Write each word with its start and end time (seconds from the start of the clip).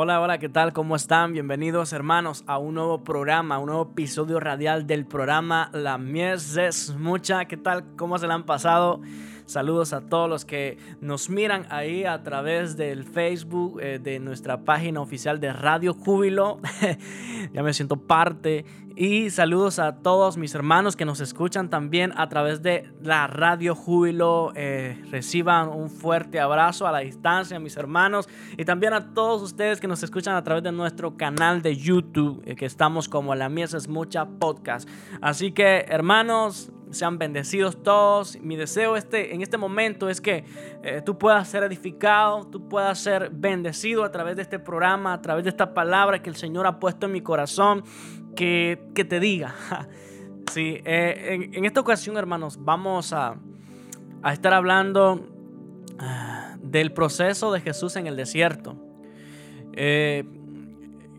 Hola, 0.00 0.20
hola, 0.20 0.38
¿qué 0.38 0.48
tal? 0.48 0.72
¿Cómo 0.72 0.94
están? 0.94 1.32
Bienvenidos 1.32 1.92
hermanos 1.92 2.44
a 2.46 2.56
un 2.58 2.74
nuevo 2.74 3.02
programa, 3.02 3.58
un 3.58 3.66
nuevo 3.66 3.90
episodio 3.90 4.38
radial 4.38 4.86
del 4.86 5.04
programa 5.04 5.70
La 5.72 5.98
Mies 5.98 6.56
es 6.56 6.94
Mucha. 6.94 7.46
¿Qué 7.46 7.56
tal? 7.56 7.96
¿Cómo 7.96 8.16
se 8.16 8.28
la 8.28 8.34
han 8.34 8.46
pasado? 8.46 9.00
Saludos 9.48 9.94
a 9.94 10.02
todos 10.02 10.28
los 10.28 10.44
que 10.44 10.76
nos 11.00 11.30
miran 11.30 11.66
ahí 11.70 12.04
a 12.04 12.22
través 12.22 12.76
del 12.76 13.04
Facebook 13.04 13.80
eh, 13.80 13.98
de 13.98 14.20
nuestra 14.20 14.60
página 14.60 15.00
oficial 15.00 15.40
de 15.40 15.54
Radio 15.54 15.94
Júbilo. 15.94 16.60
ya 17.54 17.62
me 17.62 17.72
siento 17.72 17.96
parte. 17.96 18.66
Y 18.94 19.30
saludos 19.30 19.78
a 19.78 20.02
todos 20.02 20.36
mis 20.36 20.54
hermanos 20.54 20.96
que 20.96 21.06
nos 21.06 21.20
escuchan 21.20 21.70
también 21.70 22.12
a 22.16 22.28
través 22.28 22.60
de 22.60 22.92
la 23.00 23.26
Radio 23.26 23.74
Júbilo. 23.74 24.52
Eh, 24.54 25.02
reciban 25.10 25.70
un 25.70 25.88
fuerte 25.88 26.40
abrazo 26.40 26.86
a 26.86 26.92
la 26.92 26.98
distancia, 26.98 27.58
mis 27.58 27.78
hermanos. 27.78 28.28
Y 28.58 28.66
también 28.66 28.92
a 28.92 29.14
todos 29.14 29.40
ustedes 29.40 29.80
que 29.80 29.88
nos 29.88 30.02
escuchan 30.02 30.34
a 30.34 30.44
través 30.44 30.62
de 30.62 30.72
nuestro 30.72 31.16
canal 31.16 31.62
de 31.62 31.74
YouTube, 31.74 32.42
eh, 32.44 32.54
que 32.54 32.66
estamos 32.66 33.08
como 33.08 33.34
La 33.34 33.48
Mies 33.48 33.72
es 33.72 33.88
Mucha 33.88 34.26
Podcast. 34.26 34.86
Así 35.22 35.52
que, 35.52 35.86
hermanos, 35.88 36.70
sean 36.90 37.18
bendecidos 37.18 37.82
todos. 37.82 38.38
Mi 38.40 38.56
deseo 38.56 38.96
este, 38.96 39.34
en 39.34 39.42
este 39.42 39.56
momento 39.56 40.08
es 40.08 40.20
que 40.20 40.44
eh, 40.82 41.02
tú 41.04 41.18
puedas 41.18 41.48
ser 41.48 41.62
edificado, 41.62 42.46
tú 42.46 42.68
puedas 42.68 42.98
ser 42.98 43.30
bendecido 43.30 44.04
a 44.04 44.10
través 44.10 44.36
de 44.36 44.42
este 44.42 44.58
programa, 44.58 45.12
a 45.12 45.22
través 45.22 45.44
de 45.44 45.50
esta 45.50 45.74
palabra 45.74 46.22
que 46.22 46.30
el 46.30 46.36
Señor 46.36 46.66
ha 46.66 46.78
puesto 46.78 47.06
en 47.06 47.12
mi 47.12 47.20
corazón, 47.20 47.84
que, 48.36 48.80
que 48.94 49.04
te 49.04 49.20
diga. 49.20 49.54
sí, 50.52 50.80
eh, 50.84 51.50
en, 51.52 51.64
esta 51.64 51.80
ocasión, 51.80 52.16
hermanos, 52.16 52.58
vamos 52.60 53.12
a, 53.12 53.36
a 54.22 54.32
estar 54.32 54.54
hablando 54.54 55.28
ah, 55.98 56.56
del 56.60 56.92
proceso 56.92 57.52
de 57.52 57.60
Jesús 57.60 57.96
en 57.96 58.06
el 58.06 58.16
desierto. 58.16 58.76
Eh, 59.74 60.24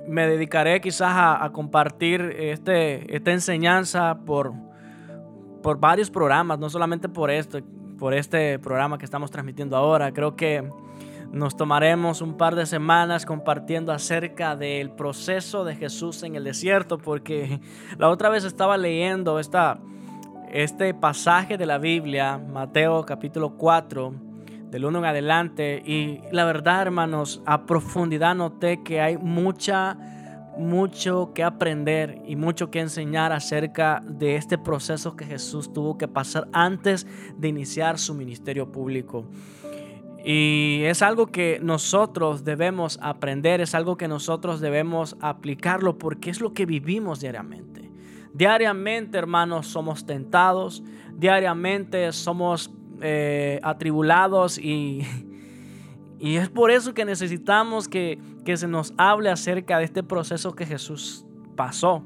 me 0.08 0.28
dedicaré 0.28 0.82
quizás 0.82 1.12
a, 1.12 1.44
a 1.44 1.52
compartir 1.52 2.22
este, 2.40 3.16
esta 3.16 3.32
enseñanza 3.32 4.22
por 4.26 4.69
por 5.62 5.80
varios 5.80 6.10
programas, 6.10 6.60
no 6.60 6.70
solamente 6.70 7.10
por 7.10 7.30
esto, 7.32 7.60
por 7.98 8.14
este 8.14 8.60
programa 8.60 8.98
que 8.98 9.06
estamos 9.06 9.30
transmitiendo 9.32 9.76
ahora. 9.76 10.12
Creo 10.14 10.36
que 10.36 10.68
nos 11.32 11.56
tomaremos 11.56 12.22
un 12.22 12.38
par 12.38 12.56
de 12.56 12.66
semanas 12.66 13.26
compartiendo 13.26 13.92
acerca 13.92 14.56
del 14.56 14.90
proceso 14.90 15.64
de 15.64 15.76
Jesús 15.76 16.24
en 16.24 16.36
el 16.36 16.44
desierto, 16.44 16.98
porque 16.98 17.60
la 17.98 18.10
otra 18.10 18.30
vez 18.30 18.46
estaba 18.46 18.78
leyendo 18.78 19.40
esta, 19.40 19.80
este 20.52 20.94
pasaje 20.94 21.58
de 21.58 21.66
la 21.66 21.78
Biblia, 21.78 22.38
Mateo 22.38 23.06
capítulo 23.06 23.52
4, 23.58 24.14
del 24.72 24.86
1 24.86 25.00
en 25.00 25.06
adelante, 25.06 25.82
y 25.86 26.22
la 26.32 26.46
verdad, 26.46 26.82
hermanos, 26.84 27.42
a 27.46 27.66
profundidad 27.66 28.36
noté 28.36 28.84
que 28.84 29.02
hay 29.02 29.18
mucha 29.18 29.98
mucho 30.60 31.32
que 31.34 31.44
aprender 31.44 32.22
y 32.26 32.36
mucho 32.36 32.70
que 32.70 32.80
enseñar 32.80 33.32
acerca 33.32 34.04
de 34.06 34.36
este 34.36 34.58
proceso 34.58 35.16
que 35.16 35.26
Jesús 35.26 35.74
tuvo 35.74 35.98
que 35.98 36.08
pasar 36.08 36.48
antes 36.52 37.08
de 37.38 37.48
iniciar 37.48 37.98
su 37.98 38.14
ministerio 38.14 38.72
público. 38.72 39.26
Y 40.24 40.82
es 40.84 41.02
algo 41.02 41.28
que 41.28 41.60
nosotros 41.62 42.44
debemos 42.44 43.00
aprender, 43.02 43.62
es 43.62 43.74
algo 43.74 43.98
que 43.98 44.08
nosotros 44.08 44.60
debemos 44.60 45.16
aplicarlo 45.22 45.98
porque 45.98 46.30
es 46.30 46.42
lo 46.42 46.54
que 46.54 46.66
vivimos 46.66 47.22
diariamente. 47.22 47.90
Diariamente, 48.34 49.18
hermanos, 49.18 49.68
somos 49.68 50.06
tentados, 50.06 50.84
diariamente 51.16 52.12
somos 52.12 52.72
eh, 53.02 53.60
atribulados 53.64 54.58
y, 54.58 55.02
y 56.20 56.36
es 56.36 56.50
por 56.50 56.70
eso 56.70 56.94
que 56.94 57.06
necesitamos 57.06 57.88
que, 57.88 58.20
se 58.46 58.68
nos 58.68 58.94
hable 58.98 59.30
acerca 59.30 59.78
de 59.78 59.86
este 59.86 60.04
proceso 60.04 60.54
que 60.54 60.66
Jesús 60.66 61.26
pasó. 61.56 62.04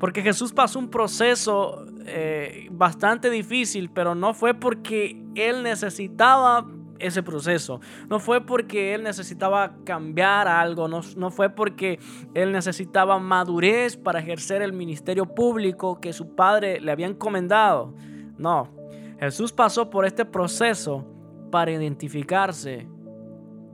Porque 0.00 0.22
Jesús 0.22 0.52
pasó 0.52 0.78
un 0.78 0.88
proceso 0.88 1.84
eh, 2.06 2.68
bastante 2.72 3.30
difícil, 3.30 3.90
pero 3.90 4.14
no 4.14 4.34
fue 4.34 4.54
porque 4.54 5.22
Él 5.34 5.62
necesitaba 5.62 6.66
ese 6.98 7.22
proceso. 7.22 7.80
No 8.08 8.18
fue 8.18 8.40
porque 8.40 8.94
Él 8.94 9.02
necesitaba 9.02 9.76
cambiar 9.84 10.48
algo, 10.48 10.88
no, 10.88 11.02
no 11.16 11.30
fue 11.30 11.50
porque 11.50 12.00
Él 12.32 12.50
necesitaba 12.50 13.18
madurez 13.18 13.96
para 13.96 14.20
ejercer 14.20 14.62
el 14.62 14.72
ministerio 14.72 15.26
público 15.26 16.00
que 16.00 16.12
su 16.12 16.34
Padre 16.34 16.80
le 16.80 16.90
había 16.90 17.06
encomendado. 17.06 17.94
No, 18.38 18.68
Jesús 19.20 19.52
pasó 19.52 19.90
por 19.90 20.06
este 20.06 20.24
proceso 20.24 21.04
para 21.50 21.70
identificarse 21.70 22.88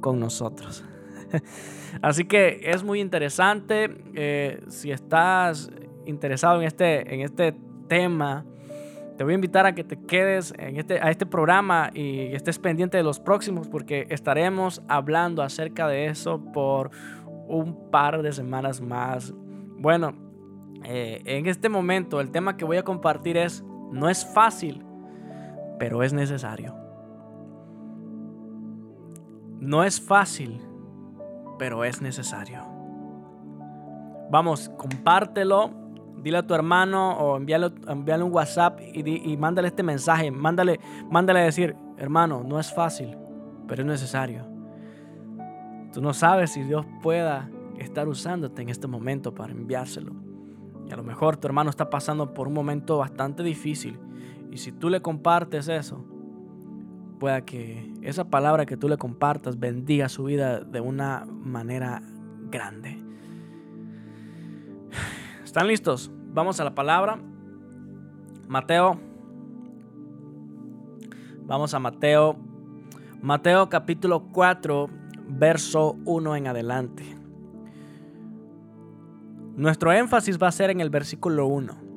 con 0.00 0.20
nosotros. 0.20 0.84
Así 2.02 2.24
que 2.24 2.60
es 2.64 2.82
muy 2.82 3.00
interesante. 3.00 4.02
Eh, 4.14 4.62
si 4.68 4.90
estás 4.90 5.70
interesado 6.06 6.60
en 6.60 6.66
este, 6.66 7.14
en 7.14 7.20
este 7.20 7.54
tema, 7.88 8.44
te 9.16 9.24
voy 9.24 9.32
a 9.32 9.34
invitar 9.34 9.66
a 9.66 9.74
que 9.74 9.84
te 9.84 10.00
quedes 10.00 10.54
en 10.58 10.76
este, 10.76 11.00
a 11.00 11.10
este 11.10 11.26
programa 11.26 11.90
y 11.92 12.34
estés 12.34 12.58
pendiente 12.58 12.96
de 12.96 13.02
los 13.02 13.20
próximos 13.20 13.68
porque 13.68 14.06
estaremos 14.08 14.82
hablando 14.88 15.42
acerca 15.42 15.88
de 15.88 16.06
eso 16.06 16.42
por 16.52 16.90
un 17.48 17.90
par 17.90 18.22
de 18.22 18.32
semanas 18.32 18.80
más. 18.80 19.34
Bueno, 19.76 20.14
eh, 20.84 21.20
en 21.26 21.46
este 21.46 21.68
momento 21.68 22.20
el 22.20 22.30
tema 22.30 22.56
que 22.56 22.64
voy 22.64 22.78
a 22.78 22.82
compartir 22.82 23.36
es, 23.36 23.62
no 23.92 24.08
es 24.08 24.24
fácil, 24.24 24.84
pero 25.78 26.02
es 26.02 26.12
necesario. 26.12 26.74
No 29.60 29.84
es 29.84 30.00
fácil, 30.00 30.60
pero 31.58 31.84
es 31.84 32.00
necesario. 32.00 32.62
Vamos, 34.30 34.70
compártelo, 34.78 35.70
dile 36.22 36.38
a 36.38 36.46
tu 36.46 36.54
hermano 36.54 37.18
o 37.18 37.36
envíale, 37.36 37.66
un 38.24 38.32
WhatsApp 38.32 38.80
y, 38.80 39.36
mándale 39.36 39.68
este 39.68 39.82
mensaje. 39.82 40.30
Mándale, 40.30 40.80
mándale 41.10 41.40
decir, 41.40 41.76
hermano, 41.98 42.42
no 42.42 42.58
es 42.58 42.72
fácil, 42.72 43.16
pero 43.68 43.82
es 43.82 43.86
necesario. 43.86 44.46
Tú 45.92 46.00
no 46.00 46.14
sabes 46.14 46.52
si 46.52 46.62
Dios 46.62 46.86
pueda 47.02 47.50
estar 47.78 48.08
usándote 48.08 48.62
en 48.62 48.70
este 48.70 48.86
momento 48.86 49.34
para 49.34 49.52
enviárselo. 49.52 50.12
Y 50.88 50.92
a 50.92 50.96
lo 50.96 51.02
mejor 51.02 51.36
tu 51.36 51.46
hermano 51.46 51.68
está 51.68 51.90
pasando 51.90 52.32
por 52.32 52.48
un 52.48 52.54
momento 52.54 52.98
bastante 52.98 53.42
difícil. 53.42 53.98
Y 54.50 54.56
si 54.56 54.72
tú 54.72 54.88
le 54.88 55.02
compartes 55.02 55.68
eso, 55.68 56.04
pueda 57.20 57.42
que 57.42 57.92
esa 58.02 58.24
palabra 58.24 58.66
que 58.66 58.76
tú 58.76 58.88
le 58.88 58.96
compartas 58.96 59.60
bendiga 59.60 60.08
su 60.08 60.24
vida 60.24 60.58
de 60.58 60.80
una 60.80 61.24
manera 61.26 62.02
grande. 62.50 62.98
¿Están 65.44 65.68
listos? 65.68 66.10
Vamos 66.32 66.58
a 66.58 66.64
la 66.64 66.74
palabra. 66.74 67.20
Mateo. 68.48 68.98
Vamos 71.46 71.74
a 71.74 71.78
Mateo. 71.78 72.36
Mateo 73.22 73.68
capítulo 73.68 74.24
4, 74.32 74.88
verso 75.28 75.96
1 76.06 76.36
en 76.36 76.46
adelante. 76.48 77.04
Nuestro 79.56 79.92
énfasis 79.92 80.38
va 80.42 80.48
a 80.48 80.52
ser 80.52 80.70
en 80.70 80.80
el 80.80 80.88
versículo 80.88 81.46
1. 81.46 81.89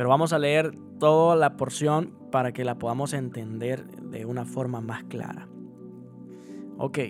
Pero 0.00 0.08
vamos 0.08 0.32
a 0.32 0.38
leer 0.38 0.74
toda 0.98 1.36
la 1.36 1.58
porción 1.58 2.14
para 2.32 2.52
que 2.52 2.64
la 2.64 2.78
podamos 2.78 3.12
entender 3.12 3.84
de 3.86 4.24
una 4.24 4.46
forma 4.46 4.80
más 4.80 5.04
clara. 5.04 5.46
Ok. 6.78 7.00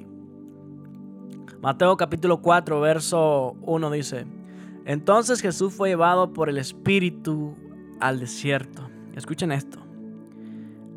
Mateo 1.63 1.97
capítulo 1.97 2.43
4, 2.43 2.81
verso 2.81 3.55
1 3.63 3.91
dice, 3.93 4.27
entonces 4.87 5.41
Jesús 5.41 5.73
fue 5.73 5.91
llevado 5.91 6.33
por 6.33 6.49
el 6.49 6.59
Espíritu 6.59 7.55
al 8.01 8.19
desierto. 8.19 8.91
Escuchen 9.15 9.53
esto. 9.53 9.79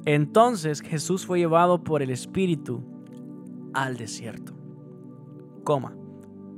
Entonces 0.06 0.82
Jesús 0.82 1.28
fue 1.28 1.38
llevado 1.38 1.84
por 1.84 2.02
el 2.02 2.09
Espíritu 2.09 2.82
al 3.72 3.97
desierto. 3.97 4.53
Coma. 5.64 5.96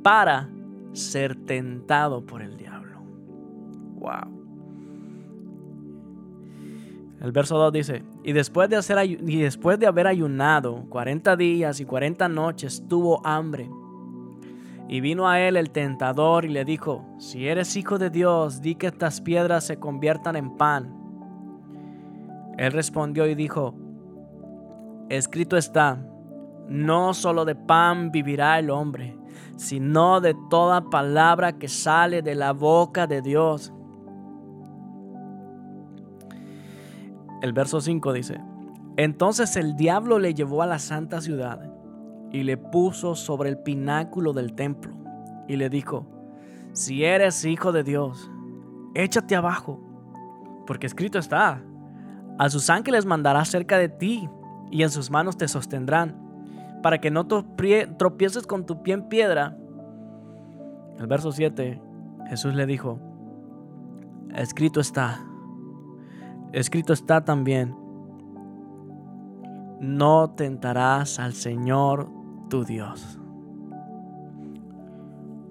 Para 0.01 0.50
ser 0.94 1.36
tentado 1.36 2.25
por 2.25 2.42
el 2.42 2.56
diablo. 2.56 3.01
Wow. 3.95 4.34
El 7.25 7.31
verso 7.31 7.57
2 7.57 7.74
dice, 7.74 8.04
y 8.24 8.33
después 8.33 8.69
de, 8.69 8.75
hacer, 8.75 9.04
y 9.04 9.42
después 9.42 9.80
de 9.80 9.88
haber 9.88 10.06
ayunado 10.06 10.86
40 10.89 11.36
días 11.36 11.80
y 11.80 11.86
40 11.86 12.30
noches, 12.30 12.83
tuvo 12.88 13.25
hambre. 13.25 13.68
Y 14.88 15.00
vino 15.01 15.27
a 15.27 15.39
él 15.39 15.57
el 15.57 15.72
tentador 15.72 16.45
y 16.45 16.50
le 16.50 16.66
dijo, 16.66 17.04
si 17.18 17.48
eres 17.48 17.75
hijo 17.77 17.98
de 17.98 18.12
Dios, 18.12 18.62
di 18.62 18.75
que 18.75 18.86
estas 18.86 19.22
piedras 19.22 19.63
se 19.63 19.80
conviertan 19.80 20.36
en 20.36 20.56
pan. 20.56 20.95
Él 22.60 22.72
respondió 22.72 23.25
y 23.25 23.33
dijo, 23.33 23.74
escrito 25.10 25.57
está, 25.57 26.06
no 26.69 27.16
solo 27.16 27.44
de 27.44 27.56
pan 27.56 28.12
vivirá 28.12 28.60
el 28.60 28.69
hombre, 28.69 29.18
sino 29.56 30.21
de 30.21 30.36
toda 30.51 30.92
palabra 30.92 31.54
que 31.54 31.69
sale 31.69 32.21
de 32.21 32.36
la 32.36 32.54
boca 32.54 33.07
de 33.07 33.24
Dios. 33.24 33.74
El 37.45 37.53
verso 37.53 37.80
5 37.80 38.12
dice, 38.12 38.42
entonces 38.97 39.56
el 39.56 39.75
diablo 39.75 40.18
le 40.18 40.33
llevó 40.33 40.63
a 40.63 40.65
la 40.65 40.80
santa 40.80 41.21
ciudad 41.21 41.71
y 42.31 42.42
le 42.42 42.57
puso 42.57 43.13
sobre 43.13 43.51
el 43.51 43.59
pináculo 43.59 44.33
del 44.33 44.53
templo 44.53 44.95
y 45.47 45.56
le 45.56 45.69
dijo, 45.69 46.07
si 46.74 47.03
eres 47.03 47.45
hijo 47.45 47.71
de 47.71 47.83
Dios, 47.83 48.31
échate 48.95 49.36
abajo, 49.36 49.80
porque 50.65 50.88
escrito 50.88 51.19
está, 51.19 51.62
a 52.39 52.50
sus 52.50 52.71
ángeles 52.71 53.06
mandará 53.06 53.45
cerca 53.45 53.77
de 53.77 53.89
ti 53.89 54.27
y 54.71 54.81
en 54.81 54.89
sus 54.89 55.12
manos 55.12 55.38
te 55.38 55.47
sostendrán, 55.47 56.15
para 56.81 57.00
que 57.00 57.12
no 57.12 57.27
tropieces 57.27 58.47
con 58.47 58.65
tu 58.65 58.81
pie 58.81 58.95
en 58.95 59.07
piedra. 59.07 59.56
El 60.97 61.06
verso 61.06 61.31
7, 61.31 61.80
Jesús 62.27 62.56
le 62.56 62.65
dijo, 62.65 63.00
escrito 64.33 64.80
está, 64.80 65.24
escrito 66.56 66.94
está 66.94 67.25
también, 67.25 67.75
no 69.81 70.30
tentarás 70.31 71.19
al 71.19 71.34
Señor 71.34 72.10
tu 72.50 72.63
Dios. 72.63 73.19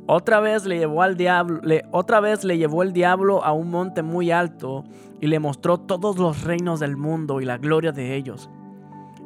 Otra 0.06 0.40
vez 0.40 0.66
le 0.66 0.78
llevó 0.78 1.02
al 1.02 1.16
diablo, 1.16 1.60
otra 1.90 2.20
vez 2.20 2.44
le 2.44 2.58
llevó 2.58 2.82
el 2.82 2.92
diablo 2.92 3.44
a 3.44 3.52
un 3.52 3.70
monte 3.70 4.02
muy 4.02 4.30
alto 4.30 4.84
y 5.20 5.26
le 5.26 5.38
mostró 5.38 5.78
todos 5.78 6.18
los 6.18 6.44
reinos 6.44 6.80
del 6.80 6.96
mundo 6.96 7.40
y 7.40 7.44
la 7.44 7.58
gloria 7.58 7.92
de 7.92 8.14
ellos. 8.14 8.50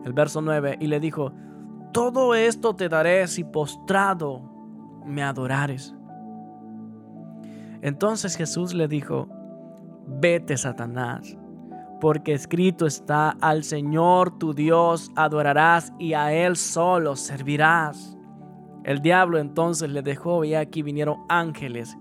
El 0.05 0.13
verso 0.13 0.41
9 0.41 0.79
y 0.81 0.87
le 0.87 1.01
dijo, 1.01 1.33
todo 1.93 2.35
esto 2.35 2.77
te 2.77 2.89
daré 2.89 3.27
si 3.27 3.45
postrado 3.45 4.43
me 5.05 5.23
adorares. 5.23 5.95
Entonces 7.83 8.37
Jesús 8.37 8.75
le 8.75 8.89
dijo, 8.89 9.29
vete 10.07 10.57
Satanás, 10.57 11.37
porque 12.01 12.33
escrito 12.33 12.87
está, 12.87 13.31
al 13.41 13.65
Señor 13.65 14.39
tu 14.39 14.55
Dios 14.55 15.11
adorarás 15.17 15.93
y 15.99 16.15
a 16.15 16.33
Él 16.33 16.57
solo 16.57 17.17
servirás. 17.17 18.17
El 18.85 19.01
diablo 19.01 19.39
entonces 19.39 19.91
le 19.91 20.03
dejó 20.03 20.45
y 20.45 20.55
aquí 20.55 20.83
vinieron 20.83 21.19
ángeles 21.29 21.97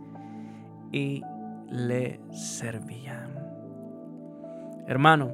y 0.92 1.22
le 1.70 2.22
servían. 2.32 3.36
Hermano, 4.88 5.34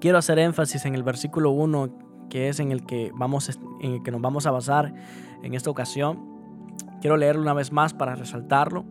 quiero 0.00 0.18
hacer 0.18 0.38
énfasis 0.38 0.84
en 0.86 0.94
el 0.94 1.02
versículo 1.02 1.50
1 1.50 2.04
que 2.28 2.48
es 2.48 2.58
en 2.58 2.72
el 2.72 2.84
que, 2.84 3.12
vamos, 3.14 3.56
en 3.80 3.92
el 3.92 4.02
que 4.02 4.10
nos 4.10 4.20
vamos 4.20 4.46
a 4.46 4.50
basar 4.50 4.92
en 5.42 5.54
esta 5.54 5.70
ocasión. 5.70 6.18
Quiero 7.00 7.16
leerlo 7.16 7.42
una 7.42 7.52
vez 7.52 7.70
más 7.70 7.94
para 7.94 8.16
resaltarlo. 8.16 8.84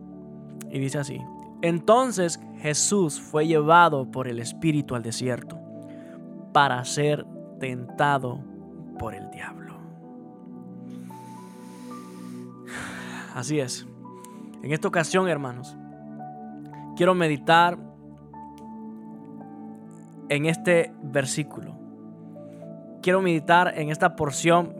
Y 0.70 0.78
dice 0.78 0.98
así, 0.98 1.20
entonces 1.64 2.38
Jesús 2.58 3.18
fue 3.18 3.46
llevado 3.46 4.10
por 4.10 4.28
el 4.28 4.38
Espíritu 4.38 4.94
al 4.94 5.02
desierto 5.02 5.58
para 6.52 6.84
ser 6.84 7.24
tentado 7.58 8.38
por 8.98 9.14
el 9.14 9.30
diablo. 9.30 9.74
Así 13.34 13.60
es. 13.60 13.86
En 14.62 14.72
esta 14.74 14.88
ocasión, 14.88 15.26
hermanos, 15.26 15.74
quiero 16.96 17.14
meditar 17.14 17.78
en 20.28 20.44
este 20.44 20.92
versículo. 21.02 21.78
Quiero 23.00 23.22
meditar 23.22 23.72
en 23.78 23.88
esta 23.88 24.16
porción 24.16 24.74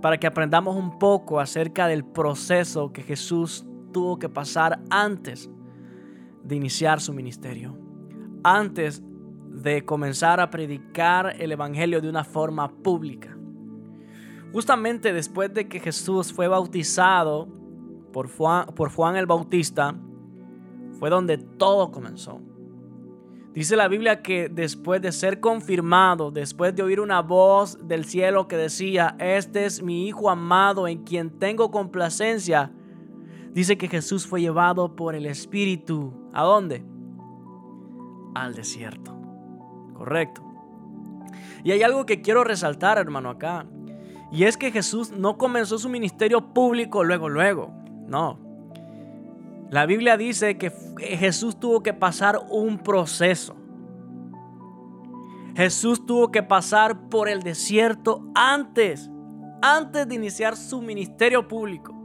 para 0.00 0.16
que 0.18 0.28
aprendamos 0.28 0.76
un 0.76 0.96
poco 1.00 1.40
acerca 1.40 1.88
del 1.88 2.04
proceso 2.04 2.92
que 2.92 3.02
Jesús 3.02 3.66
tuvo 3.92 4.20
que 4.20 4.28
pasar 4.28 4.78
antes 4.90 5.50
de 6.50 6.56
iniciar 6.56 7.00
su 7.00 7.14
ministerio, 7.14 7.78
antes 8.42 9.02
de 9.46 9.84
comenzar 9.84 10.40
a 10.40 10.50
predicar 10.50 11.36
el 11.38 11.52
Evangelio 11.52 12.00
de 12.00 12.08
una 12.08 12.24
forma 12.24 12.68
pública. 12.68 13.36
Justamente 14.52 15.12
después 15.12 15.54
de 15.54 15.68
que 15.68 15.78
Jesús 15.78 16.32
fue 16.32 16.48
bautizado 16.48 17.48
por 18.12 18.28
Juan, 18.28 18.66
por 18.74 18.90
Juan 18.90 19.16
el 19.16 19.26
Bautista, 19.26 19.94
fue 20.98 21.08
donde 21.08 21.38
todo 21.38 21.92
comenzó. 21.92 22.40
Dice 23.54 23.76
la 23.76 23.88
Biblia 23.88 24.22
que 24.22 24.48
después 24.48 25.00
de 25.02 25.12
ser 25.12 25.38
confirmado, 25.38 26.32
después 26.32 26.74
de 26.74 26.82
oír 26.82 27.00
una 27.00 27.22
voz 27.22 27.78
del 27.86 28.04
cielo 28.04 28.48
que 28.48 28.56
decía, 28.56 29.16
este 29.20 29.66
es 29.66 29.82
mi 29.82 30.08
Hijo 30.08 30.30
amado 30.30 30.88
en 30.88 31.04
quien 31.04 31.30
tengo 31.38 31.70
complacencia, 31.70 32.72
dice 33.52 33.78
que 33.78 33.88
Jesús 33.88 34.26
fue 34.26 34.40
llevado 34.40 34.96
por 34.96 35.14
el 35.14 35.26
Espíritu. 35.26 36.12
¿A 36.32 36.42
dónde? 36.42 36.84
Al 38.34 38.54
desierto. 38.54 39.16
Correcto. 39.94 40.42
Y 41.62 41.72
hay 41.72 41.82
algo 41.82 42.06
que 42.06 42.22
quiero 42.22 42.44
resaltar, 42.44 42.98
hermano, 42.98 43.30
acá. 43.30 43.66
Y 44.32 44.44
es 44.44 44.56
que 44.56 44.70
Jesús 44.70 45.10
no 45.10 45.36
comenzó 45.36 45.78
su 45.78 45.88
ministerio 45.88 46.52
público 46.54 47.04
luego, 47.04 47.28
luego. 47.28 47.72
No. 48.06 48.38
La 49.70 49.86
Biblia 49.86 50.16
dice 50.16 50.56
que 50.56 50.72
Jesús 50.98 51.58
tuvo 51.58 51.82
que 51.82 51.92
pasar 51.92 52.40
un 52.50 52.78
proceso. 52.78 53.56
Jesús 55.54 56.06
tuvo 56.06 56.30
que 56.30 56.42
pasar 56.42 57.08
por 57.08 57.28
el 57.28 57.42
desierto 57.42 58.24
antes, 58.34 59.10
antes 59.62 60.08
de 60.08 60.14
iniciar 60.14 60.56
su 60.56 60.80
ministerio 60.80 61.46
público. 61.46 61.99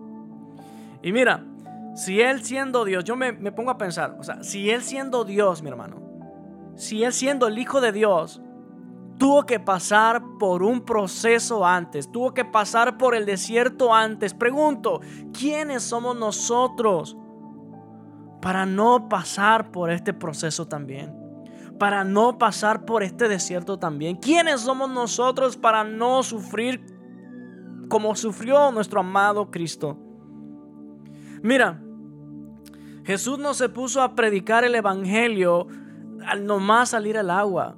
Y 1.06 1.12
mira, 1.12 1.46
si 1.94 2.20
Él 2.20 2.44
siendo 2.44 2.84
Dios, 2.84 3.04
yo 3.04 3.16
me, 3.16 3.32
pongo 3.52 3.70
a 3.70 3.78
pensar, 3.78 4.18
o 4.20 4.24
sea, 4.24 4.42
si 4.42 4.72
Él 4.72 4.82
siendo 4.82 5.24
Dios, 5.24 5.62
mi 5.62 5.70
hermano, 5.70 6.02
si 6.76 7.04
Él 7.04 7.14
siendo 7.14 7.46
el 7.46 7.60
Hijo 7.60 7.80
de 7.80 7.92
Dios, 7.92 8.42
tuvo 9.20 9.46
que 9.46 9.60
pasar 9.60 10.24
por 10.40 10.64
un 10.64 10.82
proceso 10.82 11.64
antes, 11.64 12.12
tuvo 12.12 12.34
que 12.34 12.44
pasar 12.44 12.98
por 12.98 13.14
el 13.14 13.28
desierto 13.28 13.94
antes. 13.94 14.34
Pregunto, 14.34 15.00
¿quiénes 15.32 15.84
somos 15.84 16.18
nosotros 16.18 17.16
para 18.42 18.66
no 18.66 19.08
pasar 19.08 19.70
por 19.72 19.92
este 19.92 20.12
proceso 20.12 20.68
también? 20.68 21.16
Para 21.78 22.04
no 22.04 22.40
pasar 22.40 22.84
por 22.84 23.04
este 23.04 23.28
desierto 23.28 23.78
también. 23.78 24.16
¿Quiénes 24.16 24.62
somos 24.62 24.90
nosotros 24.90 25.56
para 25.56 25.84
no 25.84 26.24
sufrir 26.24 26.84
como 27.90 28.16
sufrió 28.16 28.72
nuestro 28.72 29.02
amado 29.02 29.52
Cristo? 29.52 30.00
Mira, 31.46 31.80
Jesús 33.04 33.38
no 33.38 33.54
se 33.54 33.70
puso 33.70 34.02
a 34.02 34.16
predicar 34.16 34.64
el 34.64 34.74
Evangelio 34.74 35.68
al 36.26 36.44
nomás 36.44 36.90
salir 36.90 37.20
al 37.20 37.30
agua, 37.30 37.78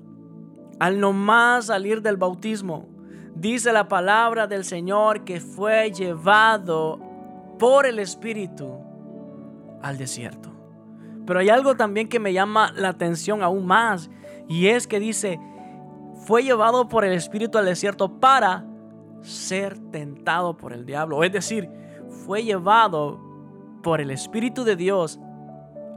al 0.80 1.02
nomás 1.02 1.66
salir 1.66 2.02
del 2.02 2.16
bautismo. 2.16 2.88
Dice 3.36 3.74
la 3.74 3.90
palabra 3.90 4.48
del 4.48 4.64
Señor 4.64 5.26
que 5.26 5.42
fue 5.42 5.92
llevado 5.92 7.02
por 7.60 7.86
el 7.86 8.00
Espíritu 8.00 8.72
al 9.82 9.98
desierto. 9.98 10.50
Pero 11.26 11.42
hay 11.42 11.50
algo 11.50 11.76
también 11.76 12.08
que 12.08 12.22
me 12.22 12.32
llama 12.32 12.72
la 12.74 12.88
atención 12.88 13.44
aún 13.44 13.66
más 13.66 14.10
y 14.48 14.68
es 14.68 14.88
que 14.88 15.02
dice, 15.02 15.42
fue 16.26 16.42
llevado 16.44 16.88
por 16.88 17.04
el 17.04 17.12
Espíritu 17.12 17.58
al 17.58 17.66
desierto 17.66 18.18
para 18.18 18.64
ser 19.24 19.78
tentado 19.92 20.56
por 20.56 20.72
el 20.72 20.86
diablo. 20.86 21.22
Es 21.26 21.34
decir, 21.34 21.70
fue 22.26 22.46
llevado 22.46 23.27
por 23.84 24.02
el 24.02 24.12
Espíritu 24.12 24.64
de 24.64 24.76
Dios 24.76 25.20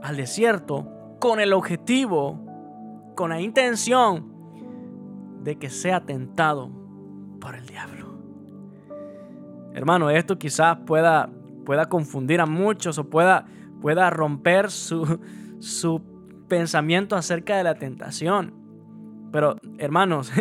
al 0.01 0.17
desierto 0.17 0.87
con 1.19 1.39
el 1.39 1.53
objetivo, 1.53 2.39
con 3.15 3.29
la 3.29 3.41
intención 3.41 4.33
de 5.43 5.57
que 5.57 5.69
sea 5.69 6.05
tentado 6.05 6.71
por 7.39 7.55
el 7.55 7.65
diablo. 7.65 8.07
Hermano, 9.73 10.09
esto 10.09 10.37
quizás 10.37 10.77
pueda, 10.85 11.29
pueda 11.65 11.85
confundir 11.87 12.41
a 12.41 12.45
muchos 12.45 12.97
o 12.97 13.09
pueda, 13.09 13.45
pueda 13.81 14.09
romper 14.09 14.69
su, 14.69 15.19
su 15.59 16.01
pensamiento 16.47 17.15
acerca 17.15 17.55
de 17.57 17.63
la 17.63 17.75
tentación. 17.75 18.53
Pero, 19.31 19.55
hermanos, 19.77 20.31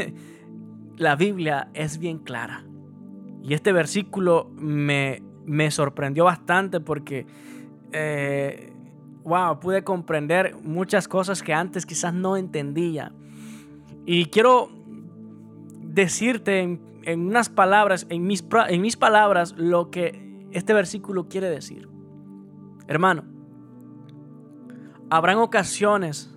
la 0.96 1.16
Biblia 1.16 1.70
es 1.74 1.98
bien 1.98 2.18
clara. 2.18 2.64
Y 3.42 3.54
este 3.54 3.72
versículo 3.72 4.50
me, 4.54 5.22
me 5.44 5.70
sorprendió 5.70 6.24
bastante 6.24 6.80
porque, 6.80 7.26
eh, 7.92 8.72
wow, 9.24 9.58
pude 9.60 9.84
comprender 9.84 10.56
muchas 10.62 11.08
cosas 11.08 11.42
que 11.42 11.52
antes 11.52 11.86
quizás 11.86 12.14
no 12.14 12.36
entendía. 12.36 13.12
Y 14.06 14.26
quiero 14.26 14.70
decirte 15.80 16.60
en, 16.60 17.20
unas 17.26 17.48
palabras, 17.48 18.06
en 18.08 18.26
mis, 18.26 18.44
en 18.68 18.80
mis 18.80 18.96
palabras, 18.96 19.54
lo 19.56 19.90
que 19.90 20.46
este 20.52 20.72
versículo 20.72 21.28
quiere 21.28 21.50
decir. 21.50 21.88
Hermano, 22.86 23.24
habrán 25.10 25.38
ocasiones 25.38 26.34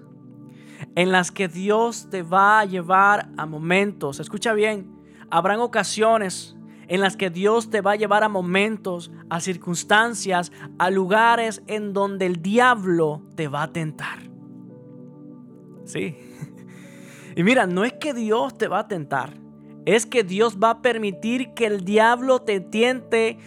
en 0.95 1.12
las 1.12 1.31
que 1.31 1.48
Dios 1.48 2.10
te 2.10 2.24
va 2.24 2.60
a 2.60 2.65
llevar 2.65 3.29
a 3.38 3.45
momentos, 3.45 4.19
escucha 4.19 4.53
bien, 4.53 4.91
habrán 5.29 5.60
ocasiones 5.60 6.55
en 6.94 7.02
las 7.02 7.18
que 7.18 7.32
Dios 7.32 7.72
te 7.72 7.82
va 7.82 7.94
a 7.94 7.96
llevar 7.96 8.24
a 8.24 8.30
momentos, 8.30 9.12
a 9.28 9.40
circunstancias, 9.40 10.52
a 10.78 10.92
lugares 10.92 11.64
en 11.66 11.92
donde 11.92 12.28
el 12.28 12.44
diablo 12.44 13.24
te 13.34 13.48
va 13.48 13.64
a 13.64 13.74
tentar. 13.74 14.20
Sí. 15.86 16.16
Y 17.36 17.42
mira, 17.42 17.66
no 17.66 17.84
es 17.84 17.94
que 17.94 18.14
Dios 18.14 18.56
te 18.60 18.68
va 18.68 18.78
a 18.78 18.88
tentar, 18.88 19.34
es 19.88 20.06
que 20.06 20.24
Dios 20.24 20.60
va 20.64 20.70
a 20.70 20.82
permitir 20.84 21.56
que 21.56 21.66
el 21.66 21.84
diablo 21.84 22.44
te 22.44 22.60
tiente 22.60 23.40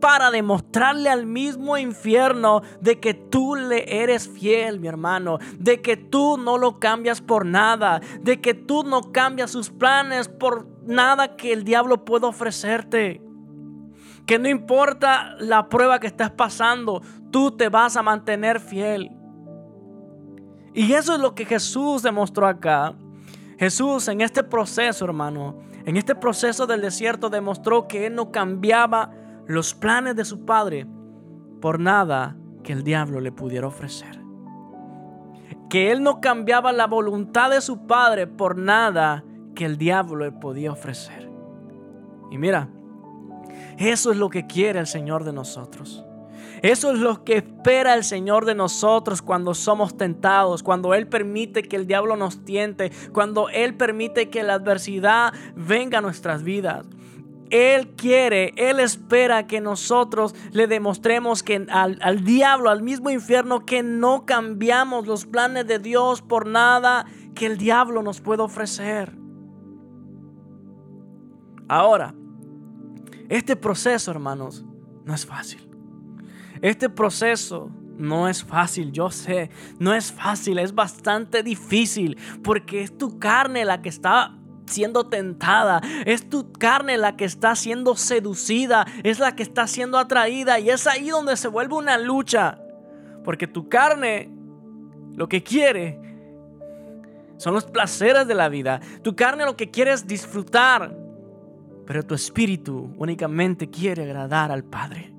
para 0.00 0.30
demostrarle 0.30 1.08
al 1.08 1.26
mismo 1.26 1.76
infierno 1.76 2.62
de 2.80 3.00
que 3.00 3.14
tú 3.14 3.54
le 3.54 4.02
eres 4.02 4.28
fiel, 4.28 4.80
mi 4.80 4.88
hermano, 4.88 5.38
de 5.58 5.80
que 5.80 5.96
tú 5.96 6.36
no 6.36 6.58
lo 6.58 6.78
cambias 6.78 7.20
por 7.20 7.46
nada, 7.46 8.00
de 8.20 8.40
que 8.40 8.54
tú 8.54 8.84
no 8.84 9.12
cambias 9.12 9.50
sus 9.50 9.70
planes 9.70 10.28
por 10.28 10.66
nada 10.86 11.36
que 11.36 11.52
el 11.52 11.64
diablo 11.64 12.04
pueda 12.04 12.26
ofrecerte. 12.26 13.22
Que 14.26 14.38
no 14.38 14.48
importa 14.48 15.36
la 15.38 15.68
prueba 15.68 16.00
que 16.00 16.06
estés 16.06 16.30
pasando, 16.30 17.02
tú 17.30 17.50
te 17.50 17.68
vas 17.68 17.96
a 17.96 18.02
mantener 18.02 18.60
fiel. 18.60 19.10
Y 20.72 20.92
eso 20.92 21.14
es 21.14 21.20
lo 21.20 21.34
que 21.34 21.44
Jesús 21.44 22.02
demostró 22.02 22.46
acá. 22.46 22.94
Jesús 23.58 24.08
en 24.08 24.20
este 24.20 24.42
proceso, 24.42 25.04
hermano, 25.04 25.58
en 25.84 25.96
este 25.96 26.14
proceso 26.14 26.66
del 26.66 26.80
desierto 26.80 27.30
demostró 27.30 27.86
que 27.86 28.06
Él 28.06 28.14
no 28.14 28.32
cambiaba 28.32 29.10
los 29.46 29.74
planes 29.74 30.16
de 30.16 30.24
su 30.24 30.44
Padre 30.44 30.86
por 31.60 31.80
nada 31.80 32.36
que 32.62 32.72
el 32.72 32.82
diablo 32.82 33.20
le 33.20 33.32
pudiera 33.32 33.66
ofrecer. 33.66 34.20
Que 35.68 35.90
Él 35.90 36.02
no 36.02 36.20
cambiaba 36.20 36.72
la 36.72 36.86
voluntad 36.86 37.50
de 37.50 37.60
su 37.60 37.86
Padre 37.86 38.26
por 38.26 38.56
nada 38.56 39.24
que 39.54 39.64
el 39.64 39.76
diablo 39.76 40.24
le 40.24 40.32
podía 40.32 40.72
ofrecer. 40.72 41.30
Y 42.30 42.38
mira, 42.38 42.68
eso 43.78 44.12
es 44.12 44.16
lo 44.16 44.30
que 44.30 44.46
quiere 44.46 44.78
el 44.78 44.86
Señor 44.86 45.24
de 45.24 45.32
nosotros. 45.32 46.04
Eso 46.62 46.92
es 46.92 46.98
lo 46.98 47.24
que 47.24 47.36
espera 47.36 47.94
el 47.94 48.04
Señor 48.04 48.46
de 48.46 48.54
nosotros 48.54 49.20
cuando 49.20 49.54
somos 49.54 49.96
tentados, 49.96 50.62
cuando 50.62 50.94
Él 50.94 51.06
permite 51.06 51.62
que 51.62 51.76
el 51.76 51.86
diablo 51.86 52.16
nos 52.16 52.44
tiente, 52.44 52.90
cuando 53.12 53.48
Él 53.50 53.74
permite 53.74 54.30
que 54.30 54.42
la 54.42 54.54
adversidad 54.54 55.34
venga 55.54 55.98
a 55.98 56.00
nuestras 56.00 56.42
vidas. 56.42 56.86
Él 57.50 57.94
quiere, 57.96 58.52
Él 58.56 58.80
espera 58.80 59.46
que 59.46 59.60
nosotros 59.60 60.34
le 60.52 60.66
demostremos 60.66 61.42
que 61.42 61.66
al, 61.70 61.98
al, 62.02 62.24
diablo, 62.24 62.70
al 62.70 62.82
mismo 62.82 63.10
infierno, 63.10 63.64
que 63.66 63.82
no 63.82 64.26
cambiamos 64.26 65.06
los 65.06 65.26
planes 65.26 65.66
de 65.66 65.78
Dios 65.78 66.22
por 66.22 66.46
nada 66.46 67.06
que 67.34 67.46
el 67.46 67.58
diablo 67.58 68.02
nos 68.02 68.20
pueda 68.20 68.42
ofrecer. 68.42 69.16
Ahora, 71.68 72.14
este 73.28 73.56
proceso, 73.56 74.10
hermanos, 74.10 74.64
no 75.04 75.14
es 75.14 75.26
fácil. 75.26 75.68
Este 76.60 76.88
proceso 76.88 77.70
no 77.96 78.28
es 78.28 78.44
fácil, 78.44 78.92
yo 78.92 79.10
sé, 79.10 79.50
no 79.78 79.94
es 79.94 80.12
fácil, 80.12 80.58
es 80.58 80.74
bastante 80.74 81.42
difícil, 81.42 82.18
porque 82.42 82.82
es 82.82 82.96
tu 82.96 83.18
carne 83.18 83.64
la 83.64 83.82
que 83.82 83.88
está 83.88 84.36
siendo 84.66 85.04
tentada, 85.04 85.80
es 86.06 86.28
tu 86.28 86.52
carne 86.52 86.96
la 86.96 87.16
que 87.16 87.24
está 87.24 87.54
siendo 87.56 87.96
seducida, 87.96 88.86
es 89.02 89.18
la 89.18 89.36
que 89.36 89.42
está 89.42 89.66
siendo 89.66 89.98
atraída 89.98 90.58
y 90.58 90.70
es 90.70 90.86
ahí 90.86 91.10
donde 91.10 91.36
se 91.36 91.48
vuelve 91.48 91.74
una 91.74 91.98
lucha, 91.98 92.58
porque 93.24 93.46
tu 93.46 93.68
carne 93.68 94.30
lo 95.14 95.28
que 95.28 95.42
quiere 95.42 96.00
son 97.36 97.54
los 97.54 97.64
placeres 97.64 98.26
de 98.26 98.34
la 98.34 98.48
vida, 98.48 98.80
tu 99.02 99.14
carne 99.14 99.44
lo 99.44 99.56
que 99.56 99.70
quiere 99.70 99.92
es 99.92 100.06
disfrutar, 100.06 100.96
pero 101.86 102.02
tu 102.02 102.14
espíritu 102.14 102.94
únicamente 102.96 103.68
quiere 103.68 104.04
agradar 104.04 104.50
al 104.50 104.64
Padre. 104.64 105.12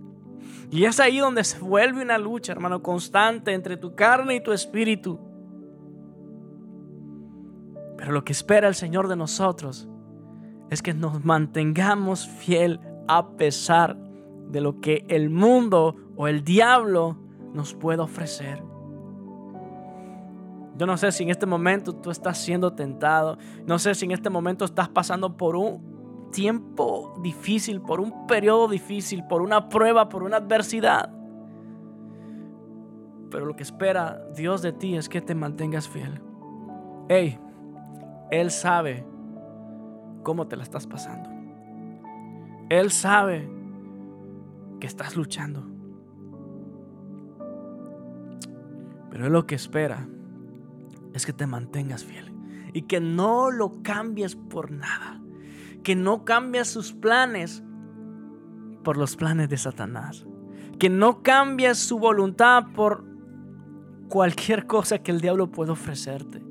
Y 0.72 0.86
es 0.86 1.00
ahí 1.00 1.20
donde 1.20 1.44
se 1.44 1.60
vuelve 1.60 2.02
una 2.02 2.18
lucha, 2.18 2.52
hermano, 2.52 2.82
constante 2.82 3.54
entre 3.54 3.78
tu 3.78 3.96
carne 3.96 4.36
y 4.36 4.44
tu 4.44 4.52
espíritu. 4.52 5.20
Pero 7.98 8.12
lo 8.12 8.24
que 8.24 8.34
espera 8.34 8.68
el 8.68 8.76
Señor 8.76 9.08
de 9.08 9.16
nosotros 9.16 9.88
es 10.70 10.82
que 10.82 10.94
nos 10.94 11.24
mantengamos 11.24 12.28
fiel 12.28 12.80
a 13.08 13.30
pesar 13.32 13.98
de 14.50 14.62
lo 14.62 14.82
que 14.82 15.06
el 15.08 15.30
mundo 15.30 15.96
o 16.16 16.28
el 16.28 16.44
diablo 16.44 17.18
nos 17.54 17.74
pueda 17.74 18.04
ofrecer. 18.04 18.62
Yo 20.78 20.86
no 20.86 20.98
sé 20.98 21.12
si 21.12 21.24
en 21.24 21.30
este 21.30 21.46
momento 21.46 21.96
tú 21.96 22.12
estás 22.12 22.38
siendo 22.38 22.74
tentado. 22.74 23.38
No 23.66 23.80
sé 23.80 23.96
si 23.96 24.06
en 24.06 24.12
este 24.12 24.30
momento 24.30 24.66
estás 24.66 24.90
pasando 24.90 25.38
por 25.38 25.56
un 25.56 26.30
tiempo 26.32 27.18
difícil, 27.22 27.80
por 27.82 28.02
un 28.02 28.28
periodo 28.28 28.68
difícil, 28.68 29.24
por 29.24 29.42
una 29.42 29.70
prueba, 29.70 30.10
por 30.10 30.24
una 30.24 30.38
adversidad. 30.38 31.10
Pero 33.32 33.46
lo 33.46 33.56
que 33.56 33.64
espera 33.64 34.22
Dios 34.36 34.62
de 34.62 34.74
ti 34.74 34.98
es 34.98 35.08
que 35.08 35.22
te 35.22 35.34
mantengas 35.34 35.88
fiel. 35.88 36.22
Hey, 37.08 37.40
Él 38.32 38.52
sabe 38.52 39.06
cómo 40.24 40.48
te 40.48 40.56
la 40.56 40.64
estás 40.64 40.88
pasando. 40.88 41.30
Él 42.70 42.92
sabe 42.92 43.50
que 44.80 44.88
estás 44.88 45.16
luchando. 45.16 45.64
Pero 49.10 49.28
Él 49.28 49.34
lo 49.34 49.46
que 49.46 49.56
espera 49.56 50.08
es 51.14 51.26
que 51.26 51.34
te 51.34 51.48
mantengas 51.48 52.04
fiel 52.04 52.34
y 52.74 52.84
que 52.84 53.00
no 53.00 53.52
lo 53.52 53.82
cambies 53.82 54.36
por 54.36 54.72
nada 54.72 55.22
que 55.86 55.96
no 55.96 56.26
cambia 56.26 56.66
sus 56.66 56.94
planes 56.94 57.64
por 58.84 58.98
los 58.98 59.16
planes 59.16 59.50
de 59.50 59.58
Satanás. 59.58 60.26
Que 60.80 60.90
no 60.90 61.22
cambia 61.22 61.76
su 61.76 62.00
voluntad 62.00 62.66
por 62.76 63.06
cualquier 64.10 64.66
cosa 64.66 64.98
que 64.98 65.12
el 65.12 65.22
diablo 65.22 65.52
pueda 65.52 65.74
ofrecerte. 65.74 66.44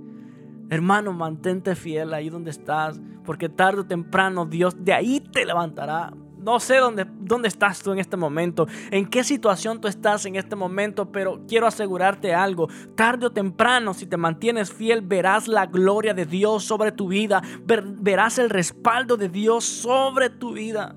Hermano, 0.70 1.12
mantente 1.12 1.74
fiel 1.74 2.14
ahí 2.14 2.30
donde 2.30 2.50
estás, 2.50 3.00
porque 3.24 3.48
tarde 3.48 3.82
o 3.82 3.86
temprano 3.86 4.46
Dios 4.46 4.76
de 4.82 4.92
ahí 4.92 5.20
te 5.20 5.44
levantará. 5.44 6.12
No 6.44 6.60
sé 6.60 6.76
dónde, 6.76 7.06
dónde 7.20 7.48
estás 7.48 7.82
tú 7.82 7.92
en 7.92 7.98
este 7.98 8.18
momento, 8.18 8.66
en 8.90 9.06
qué 9.06 9.24
situación 9.24 9.80
tú 9.80 9.88
estás 9.88 10.26
en 10.26 10.36
este 10.36 10.56
momento, 10.56 11.10
pero 11.10 11.40
quiero 11.48 11.66
asegurarte 11.66 12.34
algo. 12.34 12.68
Tarde 12.94 13.26
o 13.26 13.32
temprano, 13.32 13.94
si 13.94 14.06
te 14.06 14.18
mantienes 14.18 14.70
fiel, 14.70 15.00
verás 15.00 15.48
la 15.48 15.64
gloria 15.66 16.12
de 16.12 16.26
Dios 16.26 16.64
sobre 16.64 16.92
tu 16.92 17.08
vida, 17.08 17.42
verás 17.66 18.38
el 18.38 18.50
respaldo 18.50 19.16
de 19.16 19.30
Dios 19.30 19.64
sobre 19.64 20.28
tu 20.28 20.52
vida. 20.52 20.96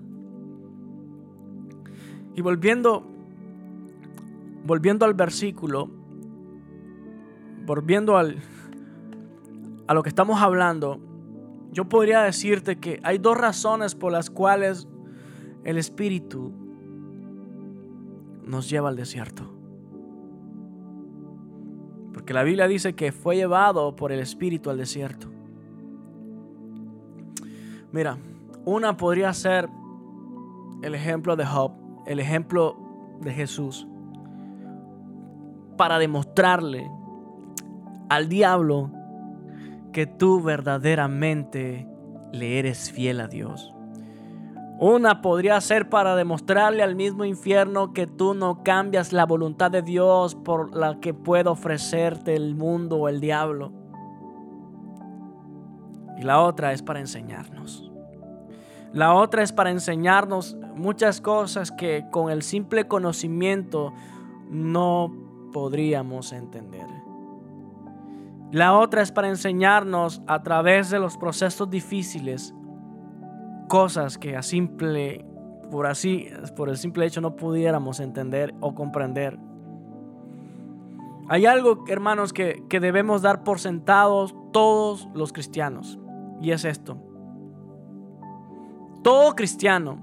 Y 2.35 2.41
volviendo, 2.41 3.07
volviendo 4.65 5.05
al 5.05 5.13
versículo, 5.13 5.89
volviendo 7.65 8.17
al, 8.17 8.37
a 9.87 9.93
lo 9.93 10.03
que 10.03 10.09
estamos 10.09 10.41
hablando, 10.41 10.99
yo 11.71 11.87
podría 11.87 12.21
decirte 12.21 12.77
que 12.77 12.99
hay 13.03 13.17
dos 13.17 13.37
razones 13.37 13.95
por 13.95 14.11
las 14.11 14.29
cuales 14.29 14.87
el 15.63 15.77
Espíritu 15.77 16.51
nos 18.43 18.69
lleva 18.69 18.89
al 18.89 18.95
desierto. 18.95 19.43
Porque 22.13 22.33
la 22.33 22.43
Biblia 22.43 22.67
dice 22.67 22.93
que 22.93 23.11
fue 23.11 23.35
llevado 23.35 23.95
por 23.95 24.11
el 24.11 24.19
Espíritu 24.19 24.69
al 24.69 24.77
desierto. 24.77 25.29
Mira, 27.91 28.17
una 28.65 28.97
podría 28.97 29.33
ser 29.33 29.69
el 30.81 30.95
ejemplo 30.95 31.35
de 31.35 31.45
Job, 31.45 31.71
el 32.05 32.19
ejemplo 32.19 32.75
de 33.21 33.33
Jesús, 33.33 33.87
para 35.77 35.99
demostrarle 35.99 36.89
al 38.09 38.29
diablo 38.29 38.91
que 39.97 40.05
tú 40.05 40.43
verdaderamente 40.43 41.87
le 42.31 42.59
eres 42.59 42.91
fiel 42.91 43.19
a 43.19 43.27
Dios. 43.27 43.73
Una 44.79 45.23
podría 45.23 45.59
ser 45.59 45.89
para 45.89 46.15
demostrarle 46.15 46.83
al 46.83 46.93
mismo 46.93 47.25
infierno 47.25 47.93
que 47.93 48.05
tú 48.05 48.35
no 48.35 48.61
cambias 48.61 49.11
la 49.11 49.25
voluntad 49.25 49.71
de 49.71 49.81
Dios 49.81 50.35
por 50.35 50.75
la 50.75 50.99
que 50.99 51.15
puede 51.15 51.49
ofrecerte 51.49 52.35
el 52.35 52.53
mundo 52.53 52.97
o 52.97 53.09
el 53.09 53.19
diablo. 53.19 53.71
Y 56.15 56.21
la 56.21 56.43
otra 56.43 56.73
es 56.73 56.83
para 56.83 56.99
enseñarnos. 56.99 57.91
La 58.93 59.15
otra 59.15 59.41
es 59.41 59.51
para 59.51 59.71
enseñarnos 59.71 60.57
muchas 60.75 61.21
cosas 61.21 61.71
que 61.71 62.05
con 62.11 62.29
el 62.29 62.43
simple 62.43 62.87
conocimiento 62.87 63.93
no 64.51 65.11
podríamos 65.51 66.33
entender. 66.33 66.85
La 68.51 68.77
otra 68.77 69.01
es 69.01 69.11
para 69.11 69.27
enseñarnos 69.27 70.21
a 70.25 70.41
través 70.41 70.89
de 70.89 70.99
los 70.99 71.17
procesos 71.17 71.69
difíciles 71.69 72.53
cosas 73.67 74.17
que 74.17 74.37
a 74.37 74.41
simple, 74.41 75.25
por 75.69 75.87
así, 75.87 76.29
por 76.55 76.69
el 76.69 76.77
simple 76.77 77.05
hecho 77.05 77.19
no 77.19 77.35
pudiéramos 77.35 77.99
entender 77.99 78.55
o 78.61 78.73
comprender. 78.73 79.37
Hay 81.29 81.45
algo, 81.45 81.83
hermanos, 81.89 82.31
que, 82.31 82.63
que 82.69 82.79
debemos 82.79 83.21
dar 83.21 83.43
por 83.43 83.59
sentados 83.59 84.33
todos 84.53 85.09
los 85.13 85.33
cristianos. 85.33 85.99
Y 86.41 86.51
es 86.51 86.63
esto. 86.63 86.97
Todo 89.03 89.35
cristiano, 89.35 89.97